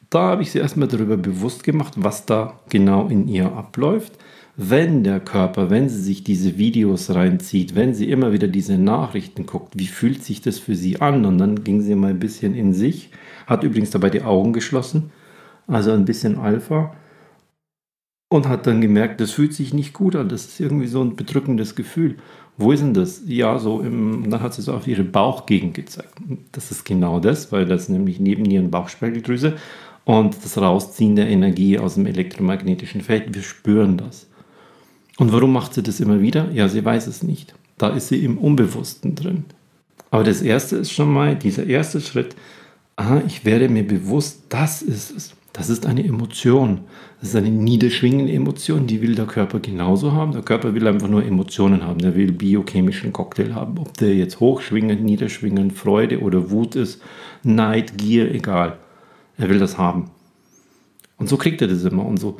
Da 0.10 0.22
habe 0.22 0.42
ich 0.42 0.52
sie 0.52 0.60
erstmal 0.60 0.88
darüber 0.88 1.18
bewusst 1.18 1.64
gemacht, 1.64 1.94
was 1.98 2.26
da 2.26 2.60
genau 2.70 3.08
in 3.08 3.28
ihr 3.28 3.52
abläuft. 3.52 4.14
Wenn 4.62 5.04
der 5.06 5.22
Körper, 5.22 5.70
wenn 5.70 5.88
sie 5.88 6.02
sich 6.02 6.24
diese 6.24 6.58
Videos 6.58 7.10
reinzieht, 7.12 7.76
wenn 7.76 7.94
sie 7.94 8.10
immer 8.10 8.34
wieder 8.34 8.48
diese 8.48 8.78
Nachrichten 8.78 9.46
guckt, 9.46 9.80
wie 9.80 9.88
fühlt 9.88 10.24
sich 10.24 10.42
das 10.42 10.60
für 10.60 10.76
sie 10.76 11.00
an? 11.00 11.26
Und 11.26 11.38
dann 11.38 11.64
ging 11.64 11.82
sie 11.82 11.96
mal 11.96 12.10
ein 12.10 12.20
bisschen 12.20 12.56
in 12.56 12.74
sich, 12.74 13.10
hat 13.48 13.64
übrigens 13.64 13.92
dabei 13.92 14.10
die 14.10 14.24
Augen 14.24 14.52
geschlossen, 14.52 15.12
also 15.68 15.92
ein 15.92 16.06
bisschen 16.06 16.38
Alpha 16.38 16.94
und 18.30 18.48
hat 18.48 18.68
dann 18.68 18.82
gemerkt, 18.82 19.22
das 19.22 19.32
fühlt 19.32 19.54
sich 19.54 19.74
nicht 19.74 19.94
gut 19.94 20.16
an, 20.16 20.30
das 20.30 20.46
ist 20.46 20.60
irgendwie 20.60 20.88
so 20.88 21.02
ein 21.02 21.16
bedrückendes 21.16 21.76
Gefühl 21.76 22.18
wo 22.60 22.74
ist 22.74 22.82
denn 22.82 22.94
das? 22.94 23.24
Ja, 23.26 23.58
so 23.58 23.80
im, 23.80 24.30
dann 24.30 24.42
hat 24.42 24.54
sie 24.54 24.62
so 24.62 24.74
auf 24.74 24.86
ihre 24.86 25.06
Bauchgegend 25.06 25.74
gezeigt. 25.76 26.14
Das 26.52 26.72
ist 26.72 26.84
genau 26.84 27.22
das, 27.22 27.54
weil 27.54 27.66
das 27.66 27.88
nämlich 27.88 28.20
neben 28.20 28.44
ihren 28.44 28.70
Bauchspeicheldrüse 28.70 29.56
und 30.04 30.36
das 30.44 30.58
Rausziehen 30.58 31.16
der 31.16 31.30
Energie 31.30 31.80
aus 31.80 31.94
dem 31.96 32.06
elektromagnetischen 32.06 33.00
Feld, 33.00 33.34
wir 33.34 33.44
spüren 33.44 33.96
das. 33.96 34.29
Und 35.20 35.34
warum 35.34 35.52
macht 35.52 35.74
sie 35.74 35.84
das 35.84 36.00
immer 36.00 36.22
wieder? 36.22 36.50
Ja, 36.54 36.70
sie 36.70 36.84
weiß 36.84 37.08
es 37.08 37.24
nicht. 37.24 37.54
Da 37.78 37.90
ist 37.90 38.08
sie 38.08 38.24
im 38.24 38.38
Unbewussten 38.38 39.16
drin. 39.16 39.44
Aber 40.12 40.24
das 40.24 40.42
erste 40.42 40.78
ist 40.78 40.92
schon 40.92 41.14
mal, 41.14 41.36
dieser 41.36 41.68
erste 41.68 42.00
Schritt, 42.00 42.36
aha, 42.96 43.22
ich 43.28 43.44
werde 43.44 43.68
mir 43.68 43.86
bewusst, 43.86 44.44
das 44.50 44.82
ist 44.82 45.16
es. 45.16 45.36
Das 45.52 45.70
ist 45.70 45.86
eine 45.86 46.06
Emotion. 46.06 46.82
Das 47.20 47.30
ist 47.30 47.36
eine 47.36 47.50
niederschwingende 47.50 48.32
Emotion, 48.32 48.88
die 48.88 49.02
will 49.02 49.16
der 49.16 49.26
Körper 49.26 49.60
genauso 49.60 50.14
haben. 50.14 50.32
Der 50.32 50.44
Körper 50.44 50.74
will 50.74 50.88
einfach 50.88 51.10
nur 51.10 51.26
Emotionen 51.26 51.84
haben. 51.84 52.00
Der 52.00 52.16
will 52.16 52.32
biochemischen 52.32 53.12
Cocktail 53.12 53.54
haben. 53.54 53.78
Ob 53.78 53.98
der 53.98 54.16
jetzt 54.16 54.40
hochschwingend, 54.40 55.04
niederschwingend, 55.04 55.74
Freude 55.74 56.22
oder 56.22 56.50
Wut 56.50 56.76
ist, 56.76 57.02
Neid, 57.44 57.98
Gier, 57.98 58.34
egal. 58.34 58.78
Er 59.38 59.50
will 59.50 59.60
das 59.60 59.78
haben. 59.78 60.12
Und 61.18 61.28
so 61.28 61.36
kriegt 61.36 61.62
er 61.62 61.68
das 61.68 61.84
immer. 61.84 62.06
Und 62.06 62.20
so 62.20 62.38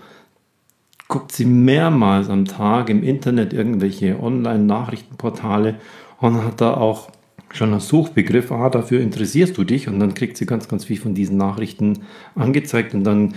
guckt 1.10 1.32
sie 1.32 1.46
mehrmals 1.46 2.30
am 2.30 2.46
Tag 2.46 2.90
im 2.90 3.04
Internet 3.04 3.52
irgendwelche 3.52 4.22
Online-Nachrichtenportale 4.22 5.76
und 6.20 6.44
hat 6.46 6.62
da 6.62 6.76
auch 6.76 7.10
schon 7.52 7.74
als 7.74 7.88
Suchbegriff, 7.88 8.52
ah, 8.52 8.70
dafür 8.70 9.02
interessierst 9.02 9.58
du 9.58 9.64
dich 9.64 9.88
und 9.88 10.00
dann 10.00 10.14
kriegt 10.14 10.38
sie 10.38 10.46
ganz, 10.46 10.68
ganz 10.68 10.86
viel 10.86 10.98
von 10.98 11.16
diesen 11.16 11.36
Nachrichten 11.36 12.04
angezeigt 12.36 12.94
und 12.94 13.04
dann 13.04 13.34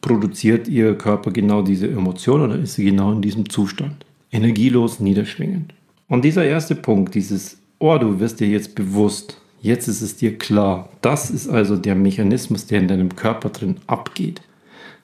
produziert 0.00 0.68
ihr 0.68 0.96
Körper 0.96 1.32
genau 1.32 1.62
diese 1.62 1.88
Emotion 1.88 2.42
oder 2.42 2.56
ist 2.56 2.74
sie 2.74 2.84
genau 2.84 3.10
in 3.10 3.22
diesem 3.22 3.48
Zustand. 3.48 4.06
Energielos, 4.30 5.00
niederschwingend. 5.00 5.74
Und 6.08 6.24
dieser 6.24 6.44
erste 6.44 6.76
Punkt, 6.76 7.16
dieses, 7.16 7.58
oh, 7.80 7.98
du 7.98 8.20
wirst 8.20 8.38
dir 8.38 8.46
jetzt 8.46 8.76
bewusst, 8.76 9.40
jetzt 9.60 9.88
ist 9.88 10.00
es 10.00 10.16
dir 10.16 10.38
klar, 10.38 10.90
das 11.00 11.30
ist 11.30 11.48
also 11.48 11.76
der 11.76 11.96
Mechanismus, 11.96 12.66
der 12.66 12.78
in 12.78 12.86
deinem 12.88 13.16
Körper 13.16 13.48
drin 13.48 13.78
abgeht. 13.88 14.42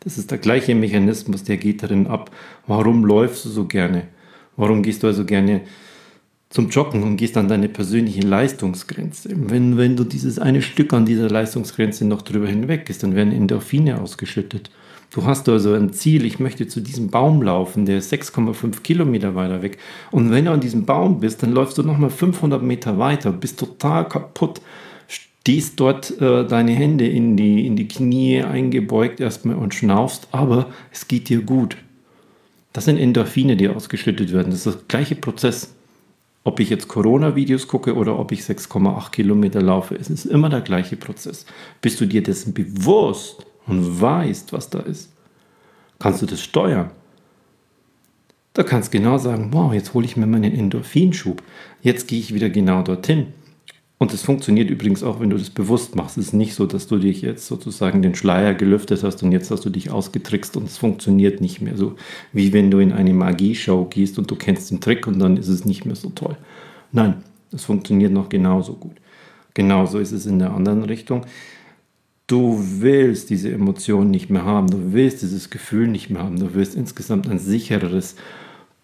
Das 0.04 0.18
ist 0.18 0.30
der 0.30 0.38
gleiche 0.38 0.74
Mechanismus, 0.74 1.44
der 1.44 1.56
geht 1.56 1.82
darin 1.82 2.06
ab. 2.06 2.30
Warum 2.66 3.04
läufst 3.04 3.44
du 3.44 3.48
so 3.48 3.66
gerne? 3.66 4.08
Warum 4.56 4.82
gehst 4.82 5.02
du 5.02 5.06
also 5.06 5.24
gerne 5.24 5.62
zum 6.52 6.68
Joggen 6.68 7.02
und 7.02 7.16
gehst 7.16 7.38
an 7.38 7.48
deine 7.48 7.70
persönliche 7.70 8.20
Leistungsgrenze. 8.20 9.30
Wenn, 9.34 9.78
wenn 9.78 9.96
du 9.96 10.04
dieses 10.04 10.38
eine 10.38 10.60
Stück 10.60 10.92
an 10.92 11.06
dieser 11.06 11.30
Leistungsgrenze 11.30 12.04
noch 12.04 12.20
drüber 12.20 12.46
hinweg 12.46 12.90
ist, 12.90 13.02
dann 13.02 13.14
werden 13.14 13.32
Endorphine 13.32 13.98
ausgeschüttet. 13.98 14.70
Du 15.10 15.24
hast 15.24 15.48
also 15.48 15.72
ein 15.72 15.94
Ziel, 15.94 16.26
ich 16.26 16.40
möchte 16.40 16.68
zu 16.68 16.80
diesem 16.80 17.08
Baum 17.08 17.40
laufen, 17.42 17.86
der 17.86 17.98
ist 17.98 18.12
6,5 18.12 18.82
Kilometer 18.82 19.34
weiter 19.34 19.62
weg. 19.62 19.78
Und 20.10 20.30
wenn 20.30 20.44
du 20.44 20.52
an 20.52 20.60
diesem 20.60 20.84
Baum 20.84 21.20
bist, 21.20 21.42
dann 21.42 21.52
läufst 21.52 21.78
du 21.78 21.82
nochmal 21.82 22.10
500 22.10 22.62
Meter 22.62 22.98
weiter, 22.98 23.32
bist 23.32 23.58
total 23.58 24.06
kaputt, 24.06 24.60
stehst 25.42 25.80
dort 25.80 26.20
äh, 26.20 26.46
deine 26.46 26.70
Hände 26.70 27.04
in 27.04 27.36
die, 27.36 27.66
in 27.66 27.74
die 27.74 27.88
Knie 27.88 28.44
eingebeugt 28.44 29.18
erstmal 29.18 29.56
und 29.56 29.74
schnaufst, 29.74 30.28
aber 30.30 30.70
es 30.92 31.08
geht 31.08 31.28
dir 31.28 31.42
gut. 31.42 31.76
Das 32.72 32.84
sind 32.84 32.96
Endorphine, 32.96 33.56
die 33.56 33.68
ausgeschüttet 33.68 34.32
werden. 34.32 34.52
Das 34.52 34.66
ist 34.66 34.76
der 34.76 34.82
gleiche 34.86 35.16
Prozess. 35.16 35.74
Ob 36.44 36.60
ich 36.60 36.70
jetzt 36.70 36.86
Corona-Videos 36.86 37.66
gucke 37.66 37.96
oder 37.96 38.20
ob 38.20 38.30
ich 38.30 38.42
6,8 38.42 39.10
Kilometer 39.10 39.60
laufe, 39.60 39.96
es 39.96 40.10
ist 40.10 40.26
immer 40.26 40.48
der 40.48 40.60
gleiche 40.60 40.96
Prozess. 40.96 41.44
Bist 41.80 42.00
du 42.00 42.06
dir 42.06 42.22
dessen 42.22 42.54
bewusst 42.54 43.44
und 43.66 44.00
weißt, 44.00 44.52
was 44.52 44.70
da 44.70 44.78
ist, 44.78 45.10
kannst 45.98 46.22
du 46.22 46.26
das 46.26 46.40
steuern. 46.40 46.92
Da 48.52 48.62
kannst 48.62 48.94
du 48.94 48.98
genau 48.98 49.18
sagen, 49.18 49.48
wow, 49.50 49.74
jetzt 49.74 49.92
hole 49.92 50.06
ich 50.06 50.16
mir 50.16 50.28
meinen 50.28 50.52
Endorphinschub. 50.52 51.42
Jetzt 51.82 52.06
gehe 52.06 52.20
ich 52.20 52.32
wieder 52.32 52.48
genau 52.48 52.82
dorthin. 52.82 53.26
Und 54.02 54.12
es 54.12 54.22
funktioniert 54.22 54.68
übrigens 54.68 55.04
auch, 55.04 55.20
wenn 55.20 55.30
du 55.30 55.38
das 55.38 55.50
bewusst 55.50 55.94
machst. 55.94 56.18
Es 56.18 56.26
ist 56.26 56.32
nicht 56.32 56.56
so, 56.56 56.66
dass 56.66 56.88
du 56.88 56.98
dich 56.98 57.22
jetzt 57.22 57.46
sozusagen 57.46 58.02
den 58.02 58.16
Schleier 58.16 58.52
gelüftet 58.52 59.04
hast 59.04 59.22
und 59.22 59.30
jetzt 59.30 59.48
hast 59.52 59.64
du 59.64 59.70
dich 59.70 59.92
ausgetrickst 59.92 60.56
und 60.56 60.64
es 60.64 60.76
funktioniert 60.76 61.40
nicht 61.40 61.60
mehr 61.60 61.76
so, 61.76 61.94
wie 62.32 62.52
wenn 62.52 62.72
du 62.72 62.80
in 62.80 62.90
eine 62.90 63.14
Magieshow 63.14 63.84
gehst 63.84 64.18
und 64.18 64.28
du 64.28 64.34
kennst 64.34 64.72
den 64.72 64.80
Trick 64.80 65.06
und 65.06 65.20
dann 65.20 65.36
ist 65.36 65.46
es 65.46 65.64
nicht 65.64 65.84
mehr 65.84 65.94
so 65.94 66.08
toll. 66.08 66.36
Nein, 66.90 67.22
es 67.52 67.62
funktioniert 67.62 68.12
noch 68.12 68.28
genauso 68.28 68.72
gut. 68.72 68.96
Genauso 69.54 70.00
ist 70.00 70.10
es 70.10 70.26
in 70.26 70.40
der 70.40 70.52
anderen 70.52 70.82
Richtung. 70.82 71.24
Du 72.26 72.58
willst 72.80 73.30
diese 73.30 73.52
Emotion 73.52 74.10
nicht 74.10 74.30
mehr 74.30 74.44
haben, 74.44 74.66
du 74.66 74.92
willst 74.92 75.22
dieses 75.22 75.48
Gefühl 75.48 75.86
nicht 75.86 76.10
mehr 76.10 76.24
haben, 76.24 76.40
du 76.40 76.54
willst 76.54 76.74
insgesamt 76.74 77.28
ein 77.30 77.38
sichereres, 77.38 78.16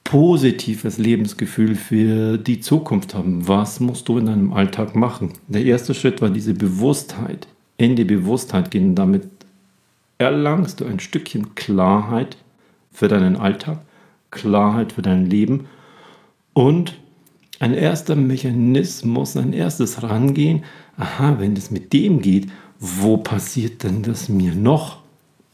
positives 0.08 0.96
Lebensgefühl 0.96 1.74
für 1.74 2.38
die 2.38 2.60
Zukunft 2.60 3.14
haben. 3.14 3.46
Was 3.46 3.78
musst 3.78 4.08
du 4.08 4.16
in 4.16 4.24
deinem 4.24 4.54
Alltag 4.54 4.96
machen? 4.96 5.34
Der 5.48 5.62
erste 5.62 5.92
Schritt 5.92 6.22
war 6.22 6.30
diese 6.30 6.54
Bewusstheit. 6.54 7.46
In 7.76 7.94
die 7.94 8.06
Bewusstheit 8.06 8.70
gehen. 8.70 8.94
Damit 8.94 9.28
erlangst 10.16 10.80
du 10.80 10.86
ein 10.86 10.98
Stückchen 10.98 11.54
Klarheit 11.54 12.38
für 12.90 13.08
deinen 13.08 13.36
Alltag, 13.36 13.80
Klarheit 14.30 14.94
für 14.94 15.02
dein 15.02 15.26
Leben 15.26 15.66
und 16.54 16.98
ein 17.60 17.74
erster 17.74 18.16
Mechanismus, 18.16 19.36
ein 19.36 19.52
erstes 19.52 20.02
Rangehen. 20.02 20.64
Aha, 20.96 21.36
wenn 21.38 21.54
es 21.54 21.70
mit 21.70 21.92
dem 21.92 22.22
geht, 22.22 22.48
wo 22.78 23.18
passiert 23.18 23.82
denn 23.82 24.02
das 24.02 24.30
mir 24.30 24.54
noch? 24.54 25.02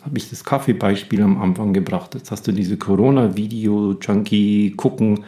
Habe 0.04 0.18
ich 0.18 0.28
das 0.28 0.44
Kaffeebeispiel 0.44 1.22
am 1.22 1.40
Anfang 1.40 1.72
gebracht. 1.72 2.14
Jetzt 2.14 2.30
hast 2.30 2.46
du 2.46 2.52
diese 2.52 2.76
Corona-Video-Junkie 2.76 4.72
gucken, 4.76 5.24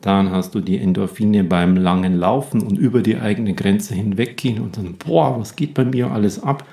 dann 0.00 0.30
hast 0.30 0.54
du 0.54 0.60
die 0.60 0.78
Endorphine 0.78 1.44
beim 1.44 1.76
langen 1.76 2.16
Laufen 2.16 2.62
und 2.62 2.78
über 2.78 3.02
die 3.02 3.16
eigene 3.16 3.54
Grenze 3.54 3.94
hinweggehen 3.94 4.60
und 4.60 4.76
dann, 4.76 4.94
boah, 4.94 5.38
was 5.38 5.56
geht 5.56 5.74
bei 5.74 5.84
mir 5.84 6.10
alles 6.10 6.42
ab? 6.42 6.64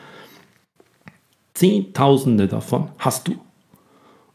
Zehntausende 1.54 2.48
davon 2.48 2.90
hast 3.00 3.28
du. 3.28 3.36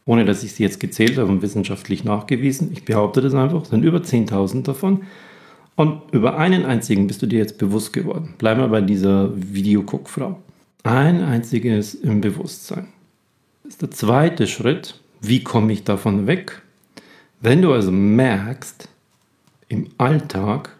Ohne 0.05 0.23
dass 0.23 0.43
ich 0.43 0.53
sie 0.53 0.63
jetzt 0.63 0.79
gezählt 0.79 1.17
habe 1.17 1.31
und 1.31 1.41
wissenschaftlich 1.41 2.03
nachgewiesen. 2.03 2.71
Ich 2.71 2.85
behaupte 2.85 3.21
das 3.21 3.33
einfach, 3.33 3.65
sind 3.65 3.83
über 3.83 3.99
10.000 3.99 4.63
davon. 4.63 5.03
Und 5.75 6.01
über 6.11 6.37
einen 6.37 6.63
einzigen 6.63 7.07
bist 7.07 7.21
du 7.21 7.25
dir 7.25 7.39
jetzt 7.39 7.57
bewusst 7.57 7.91
geworden. 7.91 8.35
Bleiben 8.37 8.61
wir 8.61 8.67
bei 8.67 8.81
dieser 8.81 9.31
Videoguckfrau. 9.35 10.39
Ein 10.83 11.23
einziges 11.23 11.95
im 11.95 12.21
Bewusstsein 12.21 12.87
ist 13.67 13.81
der 13.81 13.91
zweite 13.91 14.47
Schritt. 14.47 14.99
Wie 15.21 15.43
komme 15.43 15.73
ich 15.73 15.83
davon 15.83 16.27
weg? 16.27 16.61
Wenn 17.41 17.61
du 17.61 17.73
also 17.73 17.91
merkst, 17.91 18.89
im 19.67 19.89
Alltag, 19.97 20.75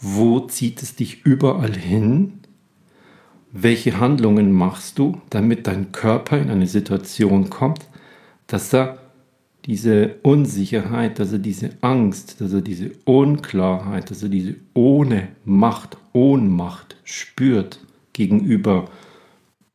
wo 0.00 0.40
zieht 0.40 0.82
es 0.82 0.96
dich 0.96 1.24
überall 1.24 1.74
hin? 1.74 2.40
Welche 3.52 4.00
Handlungen 4.00 4.52
machst 4.52 4.98
du, 4.98 5.20
damit 5.30 5.66
dein 5.66 5.92
Körper 5.92 6.38
in 6.38 6.50
eine 6.50 6.66
Situation 6.66 7.50
kommt, 7.50 7.86
dass 8.46 8.72
er 8.72 8.98
diese 9.66 10.16
Unsicherheit, 10.22 11.18
dass 11.18 11.32
er 11.32 11.38
diese 11.38 11.70
Angst, 11.80 12.40
dass 12.40 12.52
er 12.52 12.60
diese 12.60 12.90
Unklarheit, 13.04 14.10
dass 14.10 14.22
er 14.22 14.28
diese 14.28 14.56
ohne 14.74 15.28
Macht, 15.44 15.96
Ohnmacht 16.12 16.96
spürt 17.04 17.80
gegenüber 18.12 18.88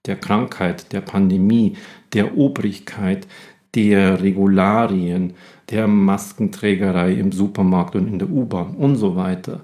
der 0.10 0.18
Krankheit, 0.18 0.92
der 0.92 1.01
Pandemie, 1.01 1.78
der 2.13 2.38
Obrigkeit, 2.38 3.28
der 3.75 4.22
Regularien, 4.22 5.34
der 5.70 5.88
Maskenträgerei 5.88 7.13
im 7.13 7.32
Supermarkt 7.32 7.96
und 7.96 8.08
in 8.08 8.20
der 8.20 8.30
U-Bahn 8.30 8.75
und 8.75 8.96
so 8.96 9.16
weiter. 9.16 9.62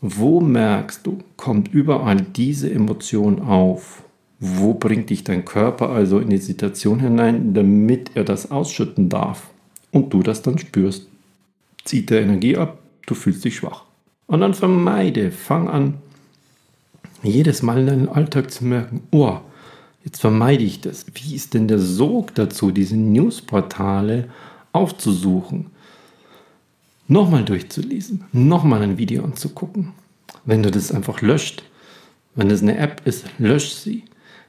Wo 0.00 0.40
merkst 0.40 1.06
du, 1.06 1.18
kommt 1.36 1.72
überall 1.72 2.20
diese 2.20 2.70
Emotion 2.70 3.40
auf? 3.40 4.04
Wo 4.38 4.74
bringt 4.74 5.10
dich 5.10 5.24
dein 5.24 5.44
Körper 5.44 5.88
also 5.88 6.20
in 6.20 6.30
die 6.30 6.38
Situation 6.38 7.00
hinein, 7.00 7.54
damit 7.54 8.12
er 8.14 8.24
das 8.24 8.50
ausschütten 8.50 9.08
darf 9.08 9.50
und 9.90 10.12
du 10.12 10.22
das 10.22 10.42
dann 10.42 10.58
spürst? 10.58 11.08
Zieht 11.84 12.10
der 12.10 12.20
Energie 12.20 12.56
ab, 12.56 12.78
du 13.06 13.14
fühlst 13.14 13.44
dich 13.44 13.56
schwach. 13.56 13.84
Und 14.26 14.40
dann 14.42 14.54
vermeide, 14.54 15.32
fang 15.32 15.68
an, 15.68 15.94
jedes 17.22 17.62
Mal 17.62 17.78
in 17.80 17.86
deinem 17.86 18.08
Alltag 18.08 18.50
zu 18.50 18.64
merken, 18.64 19.02
oh, 19.10 19.38
jetzt 20.04 20.20
vermeide 20.20 20.64
ich 20.64 20.80
das. 20.80 21.06
Wie 21.14 21.34
ist 21.34 21.54
denn 21.54 21.68
der 21.68 21.78
Sog 21.78 22.34
dazu, 22.34 22.70
diese 22.70 22.96
Newsportale 22.96 24.28
aufzusuchen? 24.72 25.66
Nochmal 27.08 27.44
durchzulesen, 27.44 28.24
nochmal 28.32 28.82
ein 28.82 28.98
Video 28.98 29.24
anzugucken. 29.24 29.92
Wenn 30.44 30.62
du 30.62 30.70
das 30.70 30.92
einfach 30.92 31.22
löscht, 31.22 31.62
wenn 32.34 32.48
das 32.48 32.62
eine 32.62 32.76
App 32.76 33.02
ist, 33.04 33.24
lösch 33.38 33.70
sie. 33.70 34.04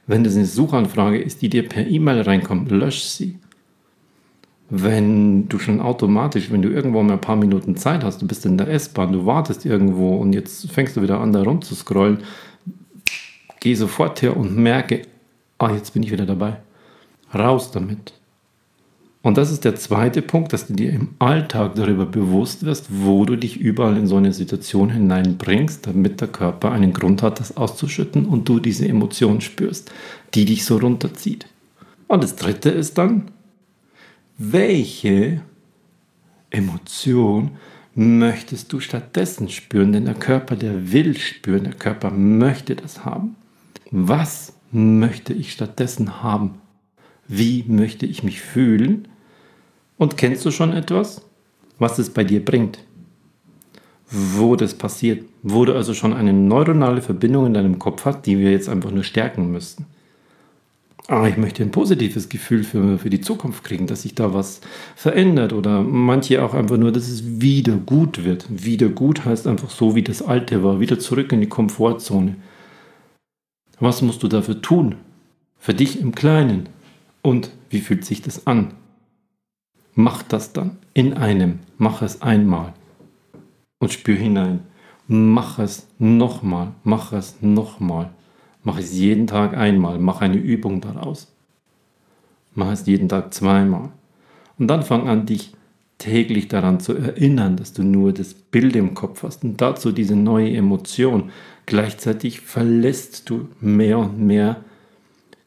Wenn 0.06 0.24
das 0.24 0.36
eine 0.36 0.44
Suchanfrage 0.44 1.18
ist, 1.18 1.40
die 1.42 1.48
dir 1.48 1.68
per 1.68 1.86
E-Mail 1.86 2.20
reinkommt, 2.22 2.70
lösch 2.70 3.02
sie. 3.02 3.38
Wenn 4.68 5.48
du 5.48 5.58
schon 5.58 5.80
automatisch, 5.80 6.50
wenn 6.50 6.62
du 6.62 6.68
irgendwo 6.68 7.02
mal 7.02 7.14
ein 7.14 7.20
paar 7.20 7.36
Minuten 7.36 7.76
Zeit 7.76 8.04
hast, 8.04 8.22
du 8.22 8.26
bist 8.26 8.46
in 8.46 8.56
der 8.56 8.68
S-Bahn, 8.68 9.12
du 9.12 9.26
wartest 9.26 9.66
irgendwo 9.66 10.16
und 10.16 10.32
jetzt 10.32 10.70
fängst 10.70 10.96
du 10.96 11.02
wieder 11.02 11.20
an, 11.20 11.32
da 11.32 11.42
rumzuscrollen, 11.42 12.18
gehe 13.60 13.76
sofort 13.76 14.22
her 14.22 14.36
und 14.36 14.56
merke, 14.56 15.02
ah, 15.58 15.72
jetzt 15.72 15.92
bin 15.94 16.02
ich 16.02 16.10
wieder 16.10 16.26
dabei. 16.26 16.56
Raus 17.32 17.70
damit. 17.70 18.14
Und 19.22 19.36
das 19.36 19.52
ist 19.52 19.66
der 19.66 19.76
zweite 19.76 20.22
Punkt, 20.22 20.54
dass 20.54 20.66
du 20.66 20.72
dir 20.72 20.92
im 20.92 21.10
Alltag 21.18 21.74
darüber 21.74 22.06
bewusst 22.06 22.64
wirst, 22.64 22.86
wo 22.90 23.26
du 23.26 23.36
dich 23.36 23.58
überall 23.58 23.98
in 23.98 24.06
so 24.06 24.16
eine 24.16 24.32
Situation 24.32 24.88
hineinbringst, 24.88 25.86
damit 25.86 26.22
der 26.22 26.28
Körper 26.28 26.72
einen 26.72 26.94
Grund 26.94 27.22
hat, 27.22 27.38
das 27.38 27.54
auszuschütten 27.54 28.24
und 28.24 28.48
du 28.48 28.60
diese 28.60 28.88
Emotion 28.88 29.42
spürst, 29.42 29.92
die 30.32 30.46
dich 30.46 30.64
so 30.64 30.78
runterzieht. 30.78 31.46
Und 32.08 32.22
das 32.22 32.36
dritte 32.36 32.70
ist 32.70 32.96
dann, 32.96 33.30
welche 34.38 35.42
Emotion 36.48 37.50
möchtest 37.94 38.72
du 38.72 38.80
stattdessen 38.80 39.50
spüren? 39.50 39.92
Denn 39.92 40.06
der 40.06 40.14
Körper, 40.14 40.56
der 40.56 40.92
will 40.92 41.14
spüren, 41.18 41.64
der 41.64 41.74
Körper 41.74 42.10
möchte 42.10 42.74
das 42.74 43.04
haben. 43.04 43.36
Was 43.90 44.52
möchte 44.70 45.32
ich 45.32 45.52
stattdessen 45.52 46.22
haben? 46.22 46.60
Wie 47.26 47.64
möchte 47.66 48.06
ich 48.06 48.22
mich 48.22 48.40
fühlen? 48.40 49.08
Und 49.98 50.16
kennst 50.16 50.44
du 50.44 50.50
schon 50.50 50.72
etwas, 50.72 51.22
was 51.78 51.98
es 51.98 52.10
bei 52.10 52.24
dir 52.24 52.44
bringt? 52.44 52.78
Wo 54.10 54.56
das 54.56 54.74
passiert? 54.74 55.24
Wo 55.42 55.64
du 55.64 55.74
also 55.74 55.94
schon 55.94 56.12
eine 56.12 56.32
neuronale 56.32 57.02
Verbindung 57.02 57.46
in 57.46 57.54
deinem 57.54 57.78
Kopf 57.78 58.04
hast, 58.04 58.22
die 58.22 58.38
wir 58.38 58.50
jetzt 58.50 58.68
einfach 58.68 58.90
nur 58.90 59.04
stärken 59.04 59.50
müssten. 59.50 59.86
Aber 61.06 61.28
ich 61.28 61.36
möchte 61.36 61.64
ein 61.64 61.72
positives 61.72 62.28
Gefühl 62.28 62.62
für, 62.62 62.98
für 62.98 63.10
die 63.10 63.20
Zukunft 63.20 63.64
kriegen, 63.64 63.88
dass 63.88 64.02
sich 64.02 64.14
da 64.14 64.32
was 64.32 64.60
verändert 64.94 65.52
oder 65.52 65.82
manche 65.82 66.44
auch 66.44 66.54
einfach 66.54 66.76
nur, 66.76 66.92
dass 66.92 67.08
es 67.08 67.40
wieder 67.40 67.76
gut 67.76 68.24
wird. 68.24 68.46
Wieder 68.48 68.88
gut 68.88 69.24
heißt 69.24 69.48
einfach 69.48 69.70
so, 69.70 69.96
wie 69.96 70.02
das 70.02 70.22
Alte 70.22 70.62
war, 70.62 70.78
wieder 70.78 71.00
zurück 71.00 71.32
in 71.32 71.40
die 71.40 71.48
Komfortzone. 71.48 72.36
Was 73.80 74.02
musst 74.02 74.22
du 74.22 74.28
dafür 74.28 74.60
tun? 74.60 74.96
Für 75.58 75.74
dich 75.74 76.00
im 76.00 76.14
Kleinen. 76.14 76.68
Und 77.22 77.50
wie 77.70 77.80
fühlt 77.80 78.04
sich 78.04 78.20
das 78.20 78.46
an? 78.46 78.74
Mach 79.94 80.22
das 80.22 80.52
dann 80.52 80.78
in 80.94 81.14
einem. 81.14 81.60
Mach 81.78 82.02
es 82.02 82.20
einmal. 82.20 82.74
Und 83.78 83.92
spür 83.92 84.16
hinein. 84.16 84.60
Mach 85.08 85.58
es 85.58 85.88
nochmal. 85.98 86.72
Mach 86.84 87.12
es 87.12 87.40
nochmal. 87.40 88.10
Mach 88.62 88.78
es 88.78 88.92
jeden 88.92 89.26
Tag 89.26 89.56
einmal. 89.56 89.98
Mach 89.98 90.20
eine 90.20 90.36
Übung 90.36 90.82
daraus. 90.82 91.32
Mach 92.54 92.70
es 92.70 92.86
jeden 92.86 93.08
Tag 93.08 93.32
zweimal. 93.32 93.90
Und 94.58 94.68
dann 94.68 94.82
fang 94.82 95.08
an, 95.08 95.24
dich 95.24 95.54
täglich 95.96 96.48
daran 96.48 96.80
zu 96.80 96.94
erinnern, 96.94 97.56
dass 97.56 97.72
du 97.72 97.82
nur 97.82 98.12
das 98.12 98.34
Bild 98.34 98.76
im 98.76 98.94
Kopf 98.94 99.22
hast 99.22 99.44
und 99.44 99.60
dazu 99.60 99.92
diese 99.92 100.16
neue 100.16 100.54
Emotion. 100.54 101.30
Gleichzeitig 101.70 102.40
verlässt 102.40 103.30
du 103.30 103.46
mehr 103.60 103.96
und 104.00 104.18
mehr 104.18 104.64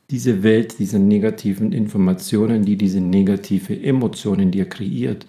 diese 0.10 0.42
Welt 0.42 0.80
diese 0.80 0.98
negativen 0.98 1.74
Informationen, 1.74 2.64
die 2.64 2.78
diese 2.78 3.02
negative 3.02 3.78
Emotion 3.84 4.40
in 4.40 4.50
dir 4.50 4.70
kreiert 4.70 5.28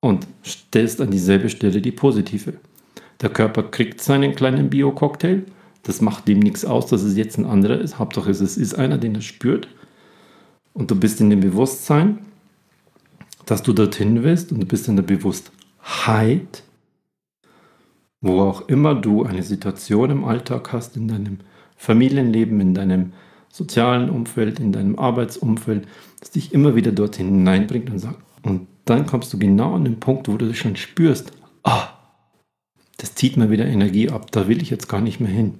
und 0.00 0.26
stellst 0.42 1.02
an 1.02 1.10
dieselbe 1.10 1.50
Stelle 1.50 1.82
die 1.82 1.92
positive. 1.92 2.54
Der 3.20 3.28
Körper 3.28 3.62
kriegt 3.64 4.00
seinen 4.00 4.34
kleinen 4.34 4.70
Bio-Cocktail, 4.70 5.42
das 5.82 6.00
macht 6.00 6.28
dem 6.28 6.38
nichts 6.38 6.64
aus, 6.64 6.86
dass 6.86 7.02
es 7.02 7.14
jetzt 7.14 7.36
ein 7.36 7.44
anderer 7.44 7.78
ist. 7.78 7.98
Hauptsache 7.98 8.30
es 8.30 8.40
ist 8.40 8.72
einer, 8.72 8.96
den 8.96 9.16
er 9.16 9.20
spürt. 9.20 9.68
Und 10.72 10.90
du 10.90 10.96
bist 10.96 11.20
in 11.20 11.28
dem 11.28 11.40
Bewusstsein, 11.40 12.20
dass 13.44 13.62
du 13.62 13.74
dorthin 13.74 14.22
willst 14.22 14.50
und 14.50 14.60
du 14.60 14.66
bist 14.66 14.88
in 14.88 14.96
der 14.96 15.02
Bewusstheit, 15.02 16.62
wo 18.24 18.40
auch 18.40 18.68
immer 18.68 18.94
du 18.94 19.22
eine 19.22 19.42
Situation 19.42 20.10
im 20.10 20.24
Alltag 20.24 20.72
hast, 20.72 20.96
in 20.96 21.08
deinem 21.08 21.38
Familienleben, 21.76 22.58
in 22.58 22.72
deinem 22.72 23.12
sozialen 23.50 24.08
Umfeld, 24.08 24.58
in 24.60 24.72
deinem 24.72 24.98
Arbeitsumfeld, 24.98 25.86
das 26.20 26.30
dich 26.30 26.54
immer 26.54 26.74
wieder 26.74 26.90
dorthin 26.90 27.26
hineinbringt 27.26 27.90
und 27.90 27.98
sagt, 27.98 28.18
und 28.42 28.66
dann 28.86 29.04
kommst 29.04 29.32
du 29.34 29.38
genau 29.38 29.74
an 29.74 29.84
den 29.84 30.00
Punkt, 30.00 30.26
wo 30.28 30.38
du 30.38 30.54
schon 30.54 30.76
spürst, 30.76 31.32
ah, 31.64 31.88
das 32.96 33.14
zieht 33.14 33.36
mir 33.36 33.50
wieder 33.50 33.66
Energie 33.66 34.08
ab, 34.08 34.32
da 34.32 34.48
will 34.48 34.62
ich 34.62 34.70
jetzt 34.70 34.88
gar 34.88 35.02
nicht 35.02 35.20
mehr 35.20 35.30
hin. 35.30 35.58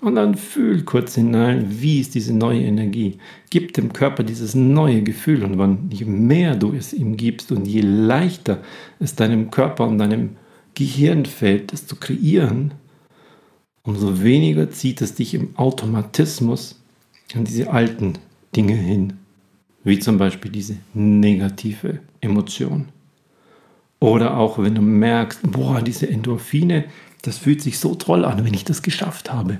Und 0.00 0.14
dann 0.14 0.36
fühl 0.36 0.84
kurz 0.84 1.16
hinein, 1.16 1.66
wie 1.68 1.98
ist 1.98 2.14
diese 2.14 2.32
neue 2.32 2.60
Energie. 2.60 3.18
Gib 3.50 3.72
dem 3.72 3.92
Körper 3.92 4.22
dieses 4.22 4.54
neue 4.54 5.02
Gefühl. 5.02 5.42
Und 5.42 5.58
wann, 5.58 5.90
je 5.90 6.04
mehr 6.04 6.54
du 6.54 6.72
es 6.72 6.92
ihm 6.92 7.16
gibst 7.16 7.50
und 7.50 7.66
je 7.66 7.80
leichter 7.80 8.62
es 9.00 9.16
deinem 9.16 9.50
Körper 9.50 9.88
und 9.88 9.98
deinem 9.98 10.20
Gehirn 10.20 10.47
fällt, 10.86 11.72
das 11.72 11.86
zu 11.86 11.96
kreieren, 11.96 12.74
umso 13.82 14.22
weniger 14.22 14.70
zieht 14.70 15.00
es 15.00 15.14
dich 15.14 15.34
im 15.34 15.56
Automatismus 15.56 16.80
an 17.34 17.44
diese 17.44 17.70
alten 17.70 18.14
Dinge 18.54 18.74
hin, 18.74 19.14
wie 19.84 19.98
zum 19.98 20.18
Beispiel 20.18 20.50
diese 20.50 20.76
negative 20.94 22.00
Emotion. 22.20 22.88
Oder 24.00 24.36
auch 24.36 24.58
wenn 24.58 24.74
du 24.74 24.82
merkst, 24.82 25.40
boah, 25.50 25.82
diese 25.82 26.08
Endorphine, 26.08 26.84
das 27.22 27.38
fühlt 27.38 27.62
sich 27.62 27.78
so 27.78 27.94
toll 27.94 28.24
an, 28.24 28.44
wenn 28.44 28.54
ich 28.54 28.64
das 28.64 28.82
geschafft 28.82 29.32
habe. 29.32 29.58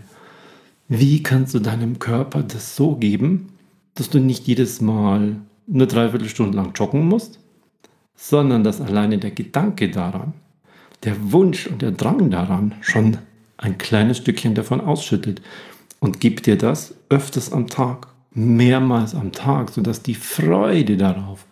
Wie 0.89 1.23
kannst 1.23 1.55
du 1.55 1.59
deinem 1.59 1.99
Körper 1.99 2.43
das 2.43 2.77
so 2.77 2.95
geben, 2.97 3.49
dass 3.95 4.11
du 4.11 4.21
nicht 4.21 4.47
jedes 4.47 4.81
Mal 4.81 5.37
eine 5.73 5.87
Dreiviertelstunde 5.87 6.57
lang 6.57 6.73
joggen 6.75 7.07
musst, 7.07 7.41
sondern 8.15 8.65
dass 8.65 8.81
alleine 8.81 9.19
der 9.19 9.33
Gedanke 9.33 9.91
daran, 9.91 10.33
der 11.05 11.33
Wunsch 11.33 11.67
und 11.67 11.83
der 11.83 11.93
Drang 11.93 12.31
daran 12.31 12.75
schon 12.81 13.19
ein 13.57 13.79
kleines 13.79 14.19
Stückchen 14.19 14.55
davon 14.55 14.81
ausschüttet 14.81 15.43
und 16.01 16.21
gibt 16.21 16.47
dir 16.47 16.57
das 16.57 16.95
öfters 17.09 17.53
am 17.53 17.67
Tag, 17.67 18.09
mehrmals 18.33 19.15
am 19.15 19.33
Tag, 19.33 19.71
sodass 19.71 20.03
die 20.03 20.15
Freude 20.15 20.97
darauf, 20.97 21.45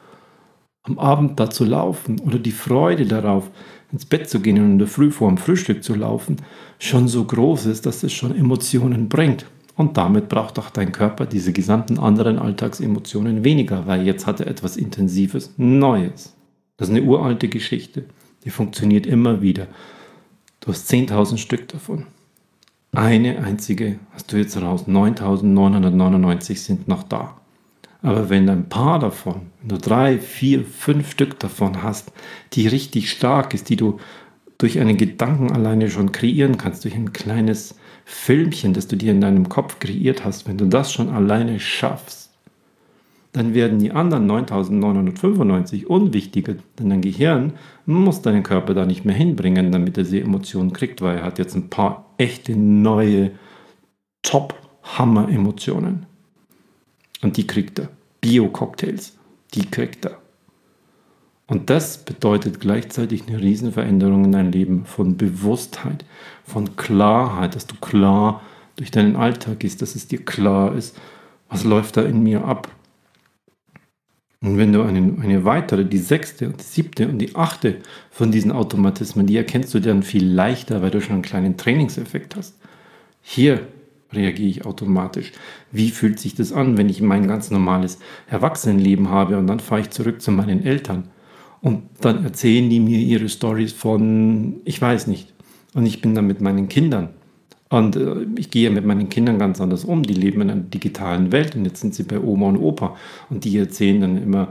am 0.82 0.98
Abend 0.98 1.38
da 1.40 1.50
zu 1.50 1.64
laufen 1.64 2.20
oder 2.20 2.38
die 2.38 2.52
Freude 2.52 3.06
darauf, 3.06 3.50
ins 3.92 4.06
Bett 4.06 4.28
zu 4.28 4.40
gehen 4.40 4.58
und 4.58 4.72
in 4.72 4.78
der 4.78 4.88
Früh 4.88 5.10
vor 5.10 5.28
dem 5.28 5.38
Frühstück 5.38 5.82
zu 5.82 5.94
laufen, 5.94 6.36
schon 6.78 7.08
so 7.08 7.24
groß 7.24 7.66
ist, 7.66 7.86
dass 7.86 8.02
es 8.02 8.12
schon 8.12 8.36
Emotionen 8.36 9.08
bringt. 9.08 9.46
Und 9.76 9.96
damit 9.96 10.28
braucht 10.28 10.58
auch 10.58 10.70
dein 10.70 10.90
Körper 10.90 11.26
diese 11.26 11.52
gesamten 11.52 11.98
anderen 11.98 12.38
Alltagsemotionen 12.38 13.44
weniger, 13.44 13.86
weil 13.86 14.06
jetzt 14.06 14.26
hat 14.26 14.40
er 14.40 14.46
etwas 14.46 14.76
Intensives, 14.76 15.52
Neues. 15.56 16.34
Das 16.76 16.88
ist 16.88 16.94
eine 16.94 17.04
uralte 17.04 17.48
Geschichte. 17.48 18.04
Die 18.46 18.50
funktioniert 18.50 19.06
immer 19.06 19.42
wieder. 19.42 19.66
Du 20.60 20.68
hast 20.68 20.88
10.000 20.90 21.36
Stück 21.36 21.68
davon. 21.68 22.06
Eine 22.92 23.44
einzige 23.44 23.98
hast 24.12 24.32
du 24.32 24.36
jetzt 24.36 24.56
raus. 24.56 24.84
9.999 24.86 26.54
sind 26.56 26.88
noch 26.88 27.02
da. 27.02 27.36
Aber 28.02 28.30
wenn 28.30 28.48
ein 28.48 28.68
paar 28.68 29.00
davon, 29.00 29.50
wenn 29.60 29.70
du 29.70 29.78
drei, 29.78 30.18
vier, 30.18 30.64
fünf 30.64 31.10
Stück 31.10 31.40
davon 31.40 31.82
hast, 31.82 32.12
die 32.52 32.68
richtig 32.68 33.10
stark 33.10 33.52
ist, 33.52 33.68
die 33.68 33.76
du 33.76 33.98
durch 34.58 34.78
einen 34.78 34.96
Gedanken 34.96 35.50
alleine 35.50 35.90
schon 35.90 36.12
kreieren 36.12 36.56
kannst, 36.56 36.84
durch 36.84 36.94
ein 36.94 37.12
kleines 37.12 37.74
Filmchen, 38.04 38.74
das 38.74 38.86
du 38.86 38.96
dir 38.96 39.10
in 39.10 39.20
deinem 39.20 39.48
Kopf 39.48 39.80
kreiert 39.80 40.24
hast, 40.24 40.46
wenn 40.46 40.56
du 40.56 40.66
das 40.66 40.92
schon 40.92 41.10
alleine 41.10 41.58
schaffst, 41.58 42.25
dann 43.36 43.52
werden 43.52 43.78
die 43.78 43.92
anderen 43.92 44.26
9995 44.26 45.90
unwichtiger, 45.90 46.54
denn 46.78 46.88
dein 46.88 47.02
Gehirn 47.02 47.52
muss 47.84 48.22
deinen 48.22 48.42
Körper 48.42 48.72
da 48.72 48.86
nicht 48.86 49.04
mehr 49.04 49.14
hinbringen, 49.14 49.70
damit 49.72 49.98
er 49.98 50.04
diese 50.04 50.20
Emotionen 50.20 50.72
kriegt, 50.72 51.02
weil 51.02 51.18
er 51.18 51.24
hat 51.24 51.38
jetzt 51.38 51.54
ein 51.54 51.68
paar 51.68 52.14
echte 52.16 52.56
neue 52.56 53.32
Top-Hammer-Emotionen. 54.22 56.06
Und 57.20 57.36
die 57.36 57.46
kriegt 57.46 57.78
er. 57.78 57.90
Bio-Cocktails, 58.22 59.18
die 59.52 59.66
kriegt 59.66 60.06
er. 60.06 60.18
Und 61.46 61.68
das 61.68 61.98
bedeutet 61.98 62.58
gleichzeitig 62.58 63.28
eine 63.28 63.38
Riesenveränderung 63.38 64.24
in 64.24 64.32
deinem 64.32 64.50
Leben 64.50 64.86
von 64.86 65.18
Bewusstheit, 65.18 66.06
von 66.42 66.74
Klarheit, 66.76 67.54
dass 67.54 67.66
du 67.66 67.76
klar 67.76 68.40
durch 68.76 68.90
deinen 68.90 69.14
Alltag 69.14 69.60
gehst, 69.60 69.82
dass 69.82 69.94
es 69.94 70.08
dir 70.08 70.24
klar 70.24 70.74
ist, 70.74 70.98
was 71.50 71.64
läuft 71.64 71.98
da 71.98 72.02
in 72.02 72.22
mir 72.22 72.44
ab, 72.44 72.68
und 74.46 74.58
wenn 74.58 74.72
du 74.72 74.82
eine, 74.82 75.14
eine 75.20 75.44
weitere, 75.44 75.84
die 75.84 75.98
sechste 75.98 76.46
und 76.46 76.60
die 76.60 76.64
siebte 76.64 77.08
und 77.08 77.18
die 77.18 77.34
achte 77.34 77.78
von 78.12 78.30
diesen 78.30 78.52
Automatismen, 78.52 79.26
die 79.26 79.36
erkennst 79.36 79.74
du 79.74 79.80
dann 79.80 80.04
viel 80.04 80.24
leichter, 80.24 80.82
weil 80.82 80.90
du 80.90 81.00
schon 81.00 81.14
einen 81.14 81.22
kleinen 81.22 81.56
Trainingseffekt 81.56 82.36
hast. 82.36 82.56
Hier 83.22 83.66
reagiere 84.12 84.48
ich 84.48 84.64
automatisch. 84.64 85.32
Wie 85.72 85.90
fühlt 85.90 86.20
sich 86.20 86.36
das 86.36 86.52
an, 86.52 86.78
wenn 86.78 86.88
ich 86.88 87.02
mein 87.02 87.26
ganz 87.26 87.50
normales 87.50 87.98
Erwachsenenleben 88.28 89.10
habe 89.10 89.36
und 89.36 89.48
dann 89.48 89.58
fahre 89.58 89.80
ich 89.80 89.90
zurück 89.90 90.22
zu 90.22 90.30
meinen 90.30 90.64
Eltern 90.64 91.08
und 91.60 91.82
dann 92.00 92.22
erzählen 92.22 92.70
die 92.70 92.78
mir 92.78 93.00
ihre 93.00 93.28
Stories 93.28 93.72
von, 93.72 94.60
ich 94.64 94.80
weiß 94.80 95.08
nicht, 95.08 95.34
und 95.74 95.86
ich 95.86 96.00
bin 96.00 96.14
dann 96.14 96.28
mit 96.28 96.40
meinen 96.40 96.68
Kindern 96.68 97.08
und 97.68 97.96
äh, 97.96 98.26
ich 98.36 98.50
gehe 98.50 98.70
mit 98.70 98.84
meinen 98.84 99.08
Kindern 99.08 99.38
ganz 99.38 99.60
anders 99.60 99.84
um. 99.84 100.02
Die 100.02 100.14
leben 100.14 100.42
in 100.42 100.50
einer 100.50 100.60
digitalen 100.60 101.32
Welt 101.32 101.56
und 101.56 101.64
jetzt 101.64 101.80
sind 101.80 101.94
sie 101.94 102.04
bei 102.04 102.20
Oma 102.20 102.48
und 102.48 102.58
Opa. 102.58 102.96
Und 103.28 103.44
die 103.44 103.56
erzählen 103.58 104.00
dann 104.00 104.22
immer, 104.22 104.48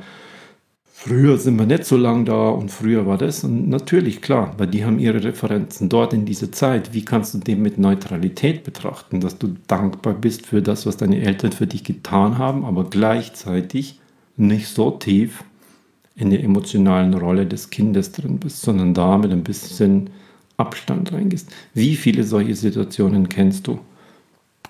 früher 0.91 1.38
sind 1.38 1.58
wir 1.58 1.65
nicht 1.65 1.86
so 1.86 1.95
lang 1.95 2.25
da 2.25 2.49
und 2.49 2.71
früher 2.71 3.06
war 3.06 3.17
das. 3.17 3.43
Und 3.43 3.69
natürlich, 3.69 4.21
klar, 4.21 4.54
weil 4.58 4.67
die 4.67 4.84
haben 4.84 4.99
ihre 4.99 5.23
Referenzen 5.23 5.88
dort 5.88 6.13
in 6.13 6.25
dieser 6.25 6.51
Zeit. 6.51 6.93
Wie 6.93 7.06
kannst 7.06 7.34
du 7.34 7.38
dem 7.38 7.62
mit 7.62 7.78
Neutralität 7.78 8.63
betrachten, 8.63 9.21
dass 9.21 9.38
du 9.38 9.56
dankbar 9.67 10.13
bist 10.13 10.45
für 10.45 10.62
das, 10.62 10.86
was 10.86 10.97
deine 10.97 11.21
Eltern 11.21 11.54
für 11.54 11.67
dich 11.67 11.86
getan 11.86 12.38
haben, 12.38 12.65
aber 12.65 12.89
gleichzeitig 12.89 13.99
nicht 14.36 14.67
so 14.67 14.91
tief 14.91 15.45
in 16.17 16.30
der 16.30 16.43
emotionalen 16.43 17.13
Rolle 17.13 17.45
des 17.45 17.69
Kindes 17.69 18.12
drin 18.12 18.39
bist, 18.39 18.62
sondern 18.62 18.93
da 18.93 19.17
mit 19.17 19.32
ein 19.32 19.43
bisschen 19.43 20.10
Abstand 20.57 21.11
reingehst. 21.11 21.49
Wie 21.73 21.95
viele 21.95 22.23
solche 22.23 22.55
Situationen 22.55 23.29
kennst 23.29 23.67
du? 23.67 23.79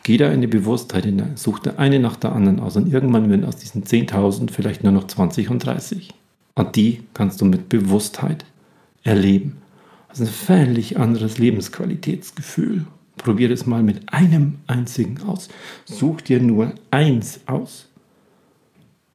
Geh 0.03 0.17
da 0.17 0.31
in 0.31 0.41
die 0.41 0.47
Bewusstheit 0.47 1.05
hinein, 1.05 1.31
such 1.35 1.59
dir 1.59 1.79
eine 1.79 1.99
nach 1.99 2.15
der 2.15 2.33
anderen 2.33 2.59
aus 2.59 2.75
und 2.75 2.93
irgendwann 2.93 3.29
werden 3.29 3.45
aus 3.45 3.55
diesen 3.55 3.83
10.000 3.83 4.51
vielleicht 4.51 4.83
nur 4.83 4.93
noch 4.93 5.07
20 5.07 5.49
und 5.49 5.65
30. 5.65 6.13
Und 6.53 6.75
die 6.75 7.01
kannst 7.13 7.41
du 7.41 7.45
mit 7.45 7.69
Bewusstheit 7.69 8.45
erleben. 9.03 9.57
Das 10.07 10.19
ist 10.19 10.27
ein 10.27 10.33
völlig 10.33 10.97
anderes 10.97 11.37
Lebensqualitätsgefühl. 11.37 12.85
Probier 13.17 13.49
es 13.51 13.65
mal 13.65 13.83
mit 13.83 14.13
einem 14.13 14.59
einzigen 14.67 15.21
aus. 15.23 15.49
Such 15.85 16.21
dir 16.21 16.39
nur 16.39 16.73
eins 16.91 17.39
aus 17.47 17.89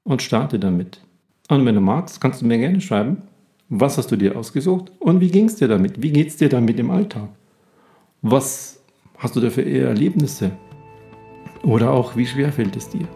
und 0.05 0.23
starte 0.23 0.59
damit. 0.59 1.01
Und 1.49 1.65
wenn 1.67 1.75
du 1.75 1.81
magst, 1.81 2.21
kannst 2.21 2.43
du 2.43 2.47
mir 2.47 2.59
gerne 2.59 2.81
schreiben, 2.81 3.23
was 3.71 3.97
hast 3.97 4.11
du 4.11 4.17
dir 4.17 4.37
ausgesucht 4.37 4.91
und 4.99 5.21
wie 5.21 5.31
ging 5.31 5.47
es 5.47 5.57
dir 5.57 5.69
damit? 5.69 6.03
Wie 6.03 6.11
geht 6.11 6.29
es 6.29 6.37
dir 6.37 6.49
damit 6.49 6.79
im 6.81 6.91
Alltag? 6.91 7.29
Was 8.21 8.83
hast 9.17 9.37
du 9.37 9.41
da 9.41 9.49
für 9.49 9.65
Erlebnisse? 9.65 10.51
Oder 11.63 11.93
auch, 11.93 12.17
wie 12.17 12.27
schwer 12.27 12.53
fällt 12.53 12.77
es 12.77 12.89
dir? 12.89 13.07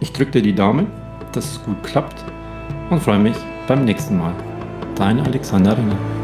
Ich 0.00 0.12
drücke 0.12 0.32
dir 0.32 0.42
die 0.42 0.54
Daumen, 0.54 0.86
dass 1.32 1.52
es 1.52 1.64
gut 1.64 1.82
klappt 1.82 2.22
und 2.90 3.00
freue 3.00 3.18
mich 3.18 3.36
beim 3.66 3.84
nächsten 3.84 4.18
Mal. 4.18 4.34
Dein 4.96 5.18
Alexander 5.20 5.78
Renner. 5.78 6.21